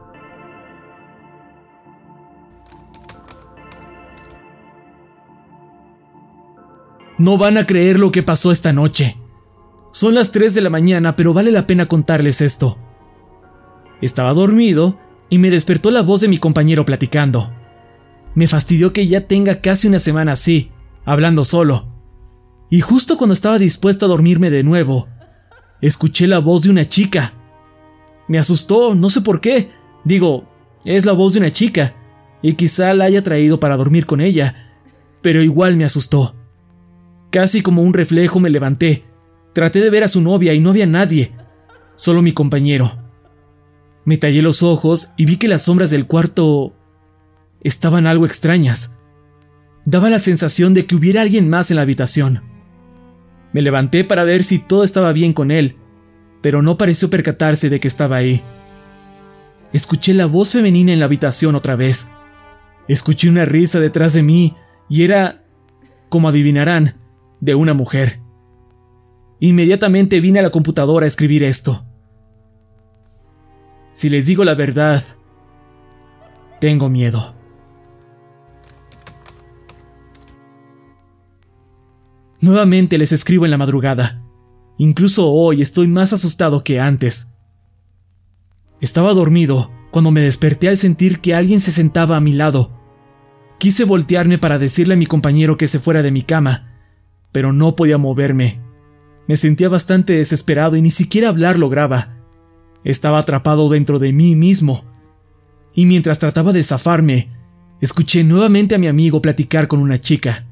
No 7.19 7.37
van 7.37 7.59
a 7.59 7.67
creer 7.67 7.99
lo 7.99 8.13
que 8.13 8.23
pasó 8.23 8.51
esta 8.51 8.73
noche. 8.73 9.17
Son 9.93 10.15
las 10.15 10.33
3 10.33 10.55
de 10.55 10.61
la 10.61 10.71
mañana, 10.71 11.17
pero 11.17 11.35
vale 11.35 11.51
la 11.51 11.67
pena 11.67 11.87
contarles 11.87 12.41
esto. 12.41 12.79
Estaba 14.01 14.33
dormido 14.33 14.99
y 15.29 15.39
me 15.39 15.51
despertó 15.51 15.91
la 15.91 16.01
voz 16.01 16.23
de 16.23 16.29
mi 16.29 16.39
compañero 16.39 16.87
platicando. 16.87 17.53
Me 18.35 18.47
fastidió 18.49 18.93
que 18.93 19.07
ya 19.07 19.27
tenga 19.27 19.61
casi 19.61 19.89
una 19.89 19.99
semana 19.99 20.33
así, 20.33 20.71
hablando 21.11 21.43
solo. 21.43 21.89
Y 22.71 22.83
justo 22.83 23.19
cuando 23.19 23.35
estaba 23.35 23.59
dispuesto 23.59 24.07
a 24.07 24.09
dormirme 24.09 24.49
de 24.49 24.63
nuevo, 24.63 25.09
escuché 25.81 26.29
la 26.29 26.39
voz 26.39 26.63
de 26.63 26.71
una 26.71 26.87
chica. 26.87 27.35
Me 28.29 28.39
asustó, 28.39 28.95
no 28.95 29.11
sé 29.11 29.21
por 29.21 29.41
qué. 29.41 29.73
Digo, 30.05 30.49
es 30.85 31.05
la 31.05 31.11
voz 31.11 31.33
de 31.33 31.41
una 31.41 31.51
chica, 31.51 31.97
y 32.43 32.55
quizá 32.55 32.95
la 32.95 33.07
haya 33.07 33.25
traído 33.25 33.59
para 33.59 33.77
dormir 33.77 34.07
con 34.07 34.21
ella, 34.21 34.79
pero 35.21 35.43
igual 35.43 35.77
me 35.77 35.85
asustó. 35.85 36.37
Casi 37.33 37.61
como 37.61 37.83
un 37.83 37.93
reflejo 37.93 38.39
me 38.39 38.49
levanté. 38.49 39.05
Traté 39.53 39.81
de 39.81 39.91
ver 39.91 40.05
a 40.05 40.09
su 40.09 40.21
novia 40.21 40.55
y 40.55 40.61
no 40.61 40.71
había 40.71 40.87
nadie, 40.87 41.33
solo 41.97 42.23
mi 42.23 42.33
compañero. 42.33 42.93
Me 44.05 44.17
tallé 44.17 44.43
los 44.43 44.63
ojos 44.63 45.13
y 45.17 45.25
vi 45.25 45.39
que 45.39 45.49
las 45.49 45.65
sombras 45.65 45.91
del 45.91 46.07
cuarto 46.07 46.73
estaban 47.63 48.07
algo 48.07 48.27
extrañas. 48.27 49.00
Daba 49.85 50.11
la 50.11 50.19
sensación 50.19 50.75
de 50.75 50.87
que 50.87 50.95
hubiera 50.95 51.23
alguien 51.23 51.49
más 51.49 51.71
en 51.71 51.77
la 51.77 51.83
habitación. 51.83 52.43
Me 53.53 53.63
levanté 53.63 54.05
para 54.05 54.25
ver 54.25 54.45
si 54.45 54.59
todo 54.59 54.85
estaba 54.85 55.13
bien 55.13 55.33
con 55.33 55.51
él, 55.51 55.77
pero 56.43 56.63
no 56.63 56.77
pareció 56.77 57.11
percatarse 57.11 57.71
de 57.71 57.81
que 57.81 57.89
estaba 57.89 58.17
ahí. 58.17 58.43
Escuché 59.73 60.15
la 60.15 60.27
voz 60.27 60.51
femenina 60.51 60.93
en 60.93 60.99
la 60.99 61.07
habitación 61.07 61.55
otra 61.55 61.77
vez. 61.77 62.13
Escuché 62.89 63.29
una 63.29 63.45
risa 63.45 63.81
detrás 63.81 64.15
de 64.15 64.23
mí 64.23 64.57
y 64.89 65.05
era, 65.05 65.45
como 66.09 66.29
adivinarán, 66.29 67.01
de 67.41 67.55
una 67.55 67.75
mujer. 67.75 68.21
Inmediatamente 69.39 70.21
vine 70.21 70.41
a 70.41 70.43
la 70.43 70.51
computadora 70.51 71.07
a 71.07 71.09
escribir 71.09 71.43
esto. 71.43 71.87
Si 73.93 74.09
les 74.09 74.27
digo 74.27 74.45
la 74.45 74.55
verdad, 74.55 75.03
tengo 76.61 76.89
miedo. 76.89 77.40
Nuevamente 82.41 82.97
les 82.97 83.13
escribo 83.13 83.45
en 83.45 83.51
la 83.51 83.59
madrugada. 83.59 84.23
Incluso 84.79 85.31
hoy 85.31 85.61
estoy 85.61 85.89
más 85.89 86.15
asustado 86.15 86.65
que 86.65 86.81
antes. 86.81 87.35
Estaba 88.81 89.13
dormido 89.13 89.71
cuando 89.91 90.11
me 90.11 90.23
desperté 90.23 90.71
al 90.71 90.79
sentir 90.79 91.21
que 91.21 91.35
alguien 91.35 91.61
se 91.61 91.71
sentaba 91.71 92.17
a 92.17 92.21
mi 92.21 92.33
lado. 92.33 92.73
Quise 93.59 93.85
voltearme 93.85 94.39
para 94.39 94.59
decirle 94.59 94.95
a 94.95 94.97
mi 94.97 95.05
compañero 95.05 95.59
que 95.59 95.69
se 95.69 95.81
fuera 95.81 96.03
de 96.03 96.13
mi 96.13 96.23
cama, 96.23 96.79
pero 97.31 97.53
no 97.53 97.77
podía 97.77 97.99
moverme. 97.99 98.63
Me 99.29 99.37
sentía 99.37 99.69
bastante 99.69 100.15
desesperado 100.15 100.77
y 100.77 100.83
ni 100.83 100.91
siquiera 100.91 101.29
hablar 101.29 101.59
lograba. 101.59 102.17
Estaba 102.85 103.19
atrapado 103.19 103.69
dentro 103.69 103.99
de 103.99 104.15
mí 104.15 104.35
mismo. 104.35 104.85
Y 105.75 105.85
mientras 105.85 106.19
trataba 106.19 106.55
de 106.55 106.63
zafarme, 106.63 107.29
escuché 107.83 108.25
nuevamente 108.25 108.75
a 108.75 108.79
mi 108.79 108.87
amigo 108.87 109.21
platicar 109.21 109.69
con 109.69 109.81
una 109.81 110.01
chica. 110.01 110.47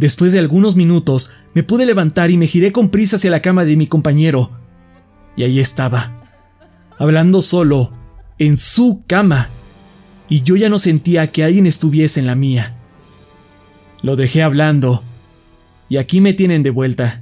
Después 0.00 0.32
de 0.32 0.38
algunos 0.38 0.76
minutos, 0.76 1.34
me 1.52 1.62
pude 1.62 1.84
levantar 1.84 2.30
y 2.30 2.38
me 2.38 2.46
giré 2.46 2.72
con 2.72 2.88
prisa 2.88 3.16
hacia 3.16 3.30
la 3.30 3.42
cama 3.42 3.66
de 3.66 3.76
mi 3.76 3.86
compañero. 3.86 4.50
Y 5.36 5.42
ahí 5.42 5.60
estaba, 5.60 6.26
hablando 6.98 7.42
solo, 7.42 7.92
en 8.38 8.56
su 8.56 9.04
cama. 9.06 9.50
Y 10.30 10.40
yo 10.40 10.56
ya 10.56 10.70
no 10.70 10.78
sentía 10.78 11.30
que 11.30 11.44
alguien 11.44 11.66
estuviese 11.66 12.18
en 12.18 12.26
la 12.26 12.34
mía. 12.34 12.78
Lo 14.02 14.16
dejé 14.16 14.42
hablando. 14.42 15.04
Y 15.90 15.98
aquí 15.98 16.22
me 16.22 16.32
tienen 16.32 16.62
de 16.62 16.70
vuelta, 16.70 17.20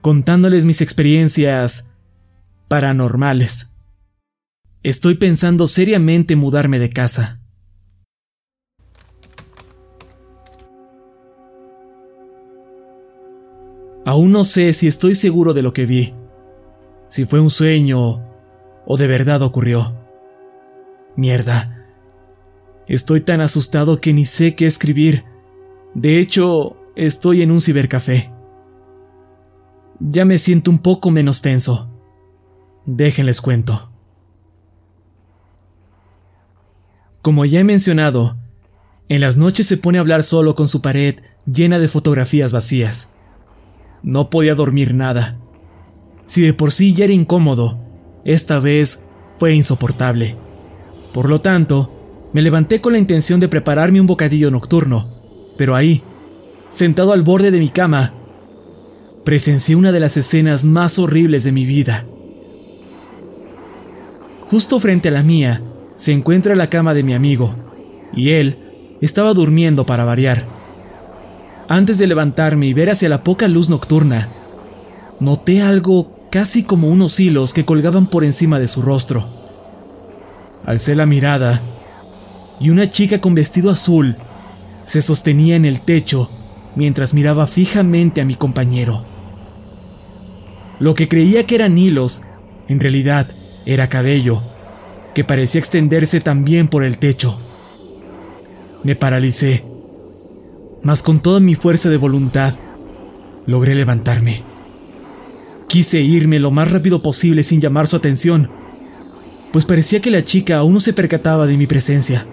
contándoles 0.00 0.64
mis 0.64 0.80
experiencias 0.80 1.92
paranormales. 2.68 3.76
Estoy 4.82 5.16
pensando 5.16 5.66
seriamente 5.66 6.36
mudarme 6.36 6.78
de 6.78 6.88
casa. 6.88 7.41
Aún 14.04 14.32
no 14.32 14.44
sé 14.44 14.72
si 14.72 14.88
estoy 14.88 15.14
seguro 15.14 15.54
de 15.54 15.62
lo 15.62 15.72
que 15.72 15.86
vi, 15.86 16.14
si 17.08 17.24
fue 17.24 17.40
un 17.40 17.50
sueño 17.50 18.24
o 18.84 18.96
de 18.96 19.06
verdad 19.06 19.42
ocurrió. 19.42 19.96
Mierda. 21.16 21.86
Estoy 22.88 23.20
tan 23.20 23.40
asustado 23.40 24.00
que 24.00 24.12
ni 24.12 24.26
sé 24.26 24.56
qué 24.56 24.66
escribir. 24.66 25.24
De 25.94 26.18
hecho, 26.18 26.76
estoy 26.96 27.42
en 27.42 27.50
un 27.50 27.60
cibercafé. 27.60 28.32
Ya 30.00 30.24
me 30.24 30.38
siento 30.38 30.70
un 30.70 30.78
poco 30.78 31.10
menos 31.10 31.42
tenso. 31.42 31.88
Déjenles 32.86 33.40
cuento. 33.40 33.92
Como 37.20 37.44
ya 37.44 37.60
he 37.60 37.64
mencionado, 37.64 38.36
en 39.08 39.20
las 39.20 39.36
noches 39.36 39.68
se 39.68 39.76
pone 39.76 39.98
a 39.98 40.00
hablar 40.00 40.24
solo 40.24 40.56
con 40.56 40.66
su 40.66 40.82
pared 40.82 41.20
llena 41.46 41.78
de 41.78 41.86
fotografías 41.86 42.50
vacías. 42.50 43.16
No 44.02 44.30
podía 44.30 44.54
dormir 44.54 44.94
nada. 44.94 45.38
Si 46.26 46.42
de 46.42 46.54
por 46.54 46.72
sí 46.72 46.92
ya 46.94 47.04
era 47.04 47.12
incómodo, 47.12 47.78
esta 48.24 48.58
vez 48.58 49.08
fue 49.38 49.54
insoportable. 49.54 50.36
Por 51.12 51.28
lo 51.28 51.40
tanto, 51.40 51.92
me 52.32 52.42
levanté 52.42 52.80
con 52.80 52.92
la 52.92 52.98
intención 52.98 53.40
de 53.40 53.48
prepararme 53.48 54.00
un 54.00 54.06
bocadillo 54.06 54.50
nocturno, 54.50 55.08
pero 55.56 55.74
ahí, 55.74 56.02
sentado 56.68 57.12
al 57.12 57.22
borde 57.22 57.50
de 57.50 57.60
mi 57.60 57.68
cama, 57.68 58.14
presencié 59.24 59.76
una 59.76 59.92
de 59.92 60.00
las 60.00 60.16
escenas 60.16 60.64
más 60.64 60.98
horribles 60.98 61.44
de 61.44 61.52
mi 61.52 61.66
vida. 61.66 62.06
Justo 64.42 64.80
frente 64.80 65.08
a 65.08 65.12
la 65.12 65.22
mía 65.22 65.62
se 65.96 66.12
encuentra 66.12 66.54
la 66.54 66.70
cama 66.70 66.94
de 66.94 67.02
mi 67.02 67.14
amigo, 67.14 67.54
y 68.14 68.30
él 68.30 68.58
estaba 69.00 69.34
durmiendo 69.34 69.86
para 69.86 70.04
variar. 70.04 70.46
Antes 71.68 71.98
de 71.98 72.06
levantarme 72.06 72.66
y 72.66 72.74
ver 72.74 72.90
hacia 72.90 73.08
la 73.08 73.24
poca 73.24 73.48
luz 73.48 73.68
nocturna, 73.68 74.28
noté 75.20 75.62
algo 75.62 76.12
casi 76.30 76.64
como 76.64 76.88
unos 76.88 77.20
hilos 77.20 77.54
que 77.54 77.64
colgaban 77.64 78.06
por 78.06 78.24
encima 78.24 78.58
de 78.58 78.68
su 78.68 78.82
rostro. 78.82 79.28
Alcé 80.64 80.94
la 80.94 81.06
mirada 81.06 81.62
y 82.60 82.70
una 82.70 82.90
chica 82.90 83.20
con 83.20 83.34
vestido 83.34 83.70
azul 83.70 84.16
se 84.84 85.02
sostenía 85.02 85.56
en 85.56 85.64
el 85.64 85.82
techo 85.82 86.30
mientras 86.74 87.14
miraba 87.14 87.46
fijamente 87.46 88.20
a 88.20 88.24
mi 88.24 88.36
compañero. 88.36 89.04
Lo 90.78 90.94
que 90.94 91.08
creía 91.08 91.46
que 91.46 91.54
eran 91.54 91.78
hilos, 91.78 92.22
en 92.66 92.80
realidad 92.80 93.28
era 93.66 93.88
cabello, 93.88 94.42
que 95.14 95.22
parecía 95.22 95.60
extenderse 95.60 96.20
también 96.20 96.68
por 96.68 96.82
el 96.82 96.98
techo. 96.98 97.40
Me 98.82 98.96
paralicé, 98.96 99.64
mas 100.82 101.02
con 101.02 101.20
toda 101.20 101.40
mi 101.40 101.54
fuerza 101.54 101.90
de 101.90 101.96
voluntad 101.96 102.54
logré 103.46 103.74
levantarme. 103.74 104.42
Quise 105.68 106.00
irme 106.00 106.38
lo 106.38 106.50
más 106.50 106.70
rápido 106.70 107.02
posible 107.02 107.42
sin 107.42 107.60
llamar 107.60 107.86
su 107.86 107.96
atención, 107.96 108.50
pues 109.52 109.64
parecía 109.64 110.00
que 110.00 110.10
la 110.10 110.24
chica 110.24 110.58
aún 110.58 110.74
no 110.74 110.80
se 110.80 110.92
percataba 110.92 111.46
de 111.46 111.56
mi 111.56 111.66
presencia. 111.66 112.26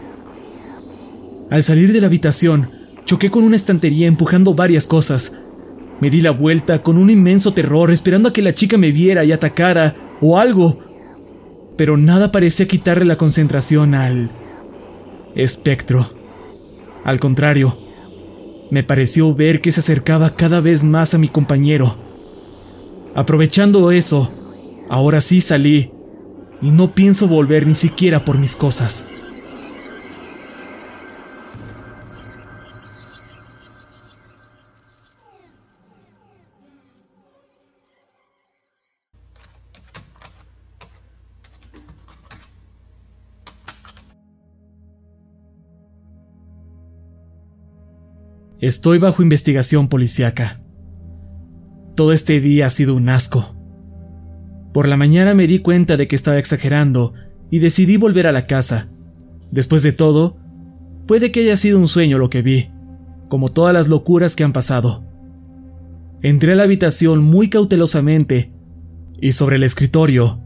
Al 1.50 1.64
salir 1.64 1.94
de 1.94 2.02
la 2.02 2.08
habitación, 2.08 2.72
choqué 3.06 3.30
con 3.30 3.44
una 3.44 3.56
estantería 3.56 4.08
empujando 4.08 4.54
varias 4.54 4.88
cosas. 4.88 5.42
Me 6.00 6.10
di 6.10 6.22
la 6.22 6.32
vuelta 6.32 6.82
con 6.82 6.98
un 6.98 7.10
inmenso 7.10 7.54
terror 7.54 7.92
esperando 7.92 8.30
a 8.30 8.34
que 8.34 8.42
la 8.42 8.54
chica 8.54 8.78
me 8.78 8.92
viera 8.92 9.26
y 9.26 9.32
atacara 9.32 9.96
o 10.22 10.38
algo. 10.38 10.80
Pero 11.76 11.98
nada 11.98 12.32
parecía 12.32 12.68
quitarle 12.68 13.06
la 13.06 13.18
concentración 13.18 13.96
al 13.96 14.30
espectro. 15.36 16.08
Al 17.04 17.20
contrario, 17.20 17.78
me 18.72 18.84
pareció 18.84 19.34
ver 19.34 19.62
que 19.62 19.72
se 19.72 19.80
acercaba 19.80 20.36
cada 20.36 20.62
vez 20.62 20.84
más 20.84 21.14
a 21.14 21.18
mi 21.18 21.30
compañero. 21.30 21.98
Aprovechando 23.16 23.92
eso, 23.92 24.32
ahora 24.90 25.22
sí 25.22 25.42
salí 25.42 25.92
y 26.62 26.72
no 26.72 26.94
pienso 26.94 27.28
volver 27.28 27.66
ni 27.66 27.76
siquiera 27.76 28.26
por 28.26 28.38
mis 28.38 28.56
cosas. 28.56 29.10
Estoy 48.70 49.00
bajo 49.00 49.24
investigación 49.24 49.88
policíaca. 49.88 50.62
Todo 51.96 52.14
este 52.14 52.40
día 52.40 52.68
ha 52.68 52.70
sido 52.70 52.94
un 52.94 53.10
asco. 53.10 53.56
Por 54.76 54.88
la 54.88 54.96
mañana 54.96 55.34
me 55.34 55.48
di 55.48 55.58
cuenta 55.58 55.98
de 55.98 56.08
que 56.08 56.16
estaba 56.16 56.38
exagerando 56.38 57.16
y 57.50 57.58
decidí 57.58 57.98
volver 57.98 58.28
a 58.28 58.32
la 58.32 58.46
casa. 58.46 58.88
Después 59.50 59.82
de 59.82 59.92
todo, 59.92 60.38
puede 61.08 61.32
que 61.32 61.40
haya 61.40 61.58
sido 61.58 61.80
un 61.80 61.88
sueño 61.88 62.20
lo 62.20 62.30
que 62.30 62.44
vi, 62.44 62.70
como 63.28 63.50
todas 63.50 63.74
las 63.74 63.88
locuras 63.88 64.36
que 64.36 64.44
han 64.44 64.54
pasado. 64.54 65.04
Entré 66.22 66.52
a 66.52 66.56
la 66.56 66.62
habitación 66.62 67.24
muy 67.24 67.50
cautelosamente 67.50 68.54
y 69.20 69.32
sobre 69.32 69.56
el 69.56 69.64
escritorio 69.64 70.44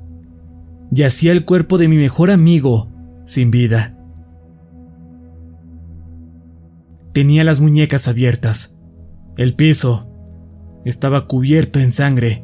yacía 0.91 1.33
el 1.33 1.43
cuerpo 1.43 1.77
de 1.77 1.89
mi 1.89 1.97
mejor 1.97 2.31
amigo 2.31 2.89
sin 3.25 3.51
vida. 3.51 3.92
Tenía 7.13 7.43
las 7.43 7.61
muñecas 7.61 8.07
abiertas. 8.07 8.81
El 9.37 9.55
piso 9.55 10.09
estaba 10.83 11.27
cubierto 11.27 11.79
en 11.79 11.91
sangre 11.91 12.43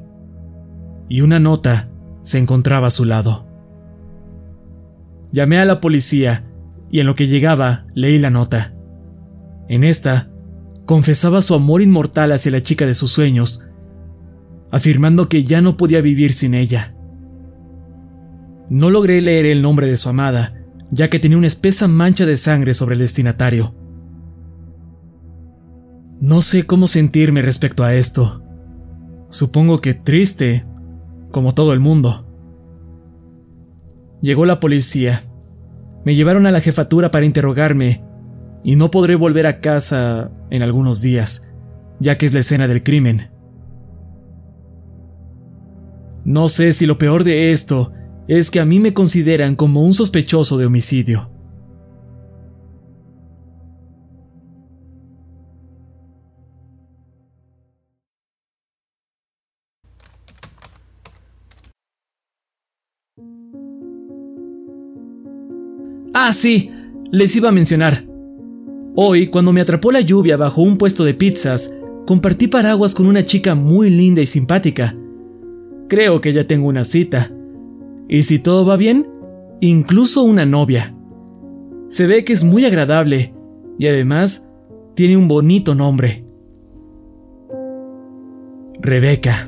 y 1.09 1.21
una 1.21 1.39
nota 1.39 1.89
se 2.21 2.37
encontraba 2.37 2.87
a 2.87 2.91
su 2.91 3.05
lado. 3.05 3.47
Llamé 5.31 5.59
a 5.59 5.65
la 5.65 5.81
policía 5.81 6.45
y 6.91 6.99
en 6.99 7.07
lo 7.07 7.15
que 7.15 7.27
llegaba 7.27 7.87
leí 7.95 8.19
la 8.19 8.29
nota. 8.29 8.75
En 9.67 9.83
esta, 9.83 10.29
confesaba 10.85 11.41
su 11.41 11.55
amor 11.55 11.81
inmortal 11.81 12.31
hacia 12.31 12.51
la 12.51 12.61
chica 12.61 12.85
de 12.85 12.95
sus 12.95 13.11
sueños, 13.11 13.67
afirmando 14.71 15.29
que 15.29 15.43
ya 15.43 15.61
no 15.61 15.77
podía 15.77 16.01
vivir 16.01 16.33
sin 16.33 16.53
ella. 16.53 16.95
No 18.69 18.91
logré 18.91 19.19
leer 19.21 19.47
el 19.47 19.63
nombre 19.63 19.87
de 19.87 19.97
su 19.97 20.09
amada, 20.09 20.55
ya 20.91 21.09
que 21.09 21.19
tenía 21.19 21.37
una 21.37 21.47
espesa 21.47 21.87
mancha 21.87 22.27
de 22.27 22.37
sangre 22.37 22.75
sobre 22.75 22.93
el 22.93 22.99
destinatario. 22.99 23.78
No 26.21 26.41
sé 26.41 26.65
cómo 26.65 26.87
sentirme 26.87 27.41
respecto 27.41 27.83
a 27.83 27.95
esto. 27.95 28.43
Supongo 29.29 29.79
que 29.79 29.93
triste, 29.93 30.65
como 31.31 31.53
todo 31.53 31.71
el 31.71 31.79
mundo. 31.79 32.27
Llegó 34.21 34.45
la 34.45 34.59
policía. 34.59 35.23
Me 36.03 36.15
llevaron 36.15 36.45
a 36.45 36.51
la 36.51 36.59
jefatura 36.59 37.09
para 37.09 37.25
interrogarme 37.25 38.03
y 38.65 38.75
no 38.75 38.91
podré 38.91 39.15
volver 39.15 39.47
a 39.47 39.61
casa 39.61 40.31
en 40.49 40.61
algunos 40.61 41.01
días, 41.01 41.53
ya 41.99 42.17
que 42.17 42.25
es 42.25 42.33
la 42.33 42.41
escena 42.41 42.67
del 42.67 42.83
crimen. 42.83 43.31
No 46.25 46.49
sé 46.49 46.73
si 46.73 46.85
lo 46.85 46.97
peor 46.97 47.23
de 47.23 47.53
esto 47.53 47.93
es 48.27 48.51
que 48.51 48.59
a 48.59 48.65
mí 48.65 48.79
me 48.79 48.93
consideran 48.93 49.55
como 49.55 49.83
un 49.83 49.93
sospechoso 49.93 50.57
de 50.57 50.65
homicidio. 50.65 51.28
Ah, 66.21 66.33
sí, 66.33 66.69
les 67.11 67.33
iba 67.37 67.47
a 67.47 67.53
mencionar. 67.53 68.03
Hoy, 68.93 69.27
cuando 69.27 69.53
me 69.53 69.61
atrapó 69.61 69.89
la 69.89 70.01
lluvia 70.01 70.35
bajo 70.35 70.61
un 70.61 70.77
puesto 70.77 71.05
de 71.05 71.13
pizzas, 71.13 71.79
compartí 72.05 72.47
paraguas 72.47 72.93
con 72.93 73.07
una 73.07 73.23
chica 73.23 73.55
muy 73.55 73.89
linda 73.89 74.21
y 74.21 74.27
simpática. 74.27 74.97
Creo 75.87 76.19
que 76.19 76.33
ya 76.33 76.45
tengo 76.45 76.67
una 76.67 76.83
cita. 76.83 77.31
Y 78.09 78.23
si 78.23 78.37
todo 78.37 78.65
va 78.65 78.75
bien, 78.75 79.07
incluso 79.61 80.23
una 80.23 80.45
novia. 80.45 80.93
Se 81.87 82.05
ve 82.05 82.25
que 82.25 82.33
es 82.33 82.43
muy 82.43 82.65
agradable 82.65 83.33
y 83.77 83.87
además 83.87 84.53
tiene 84.95 85.15
un 85.15 85.29
bonito 85.29 85.73
nombre. 85.73 86.25
Rebeca. 88.81 89.47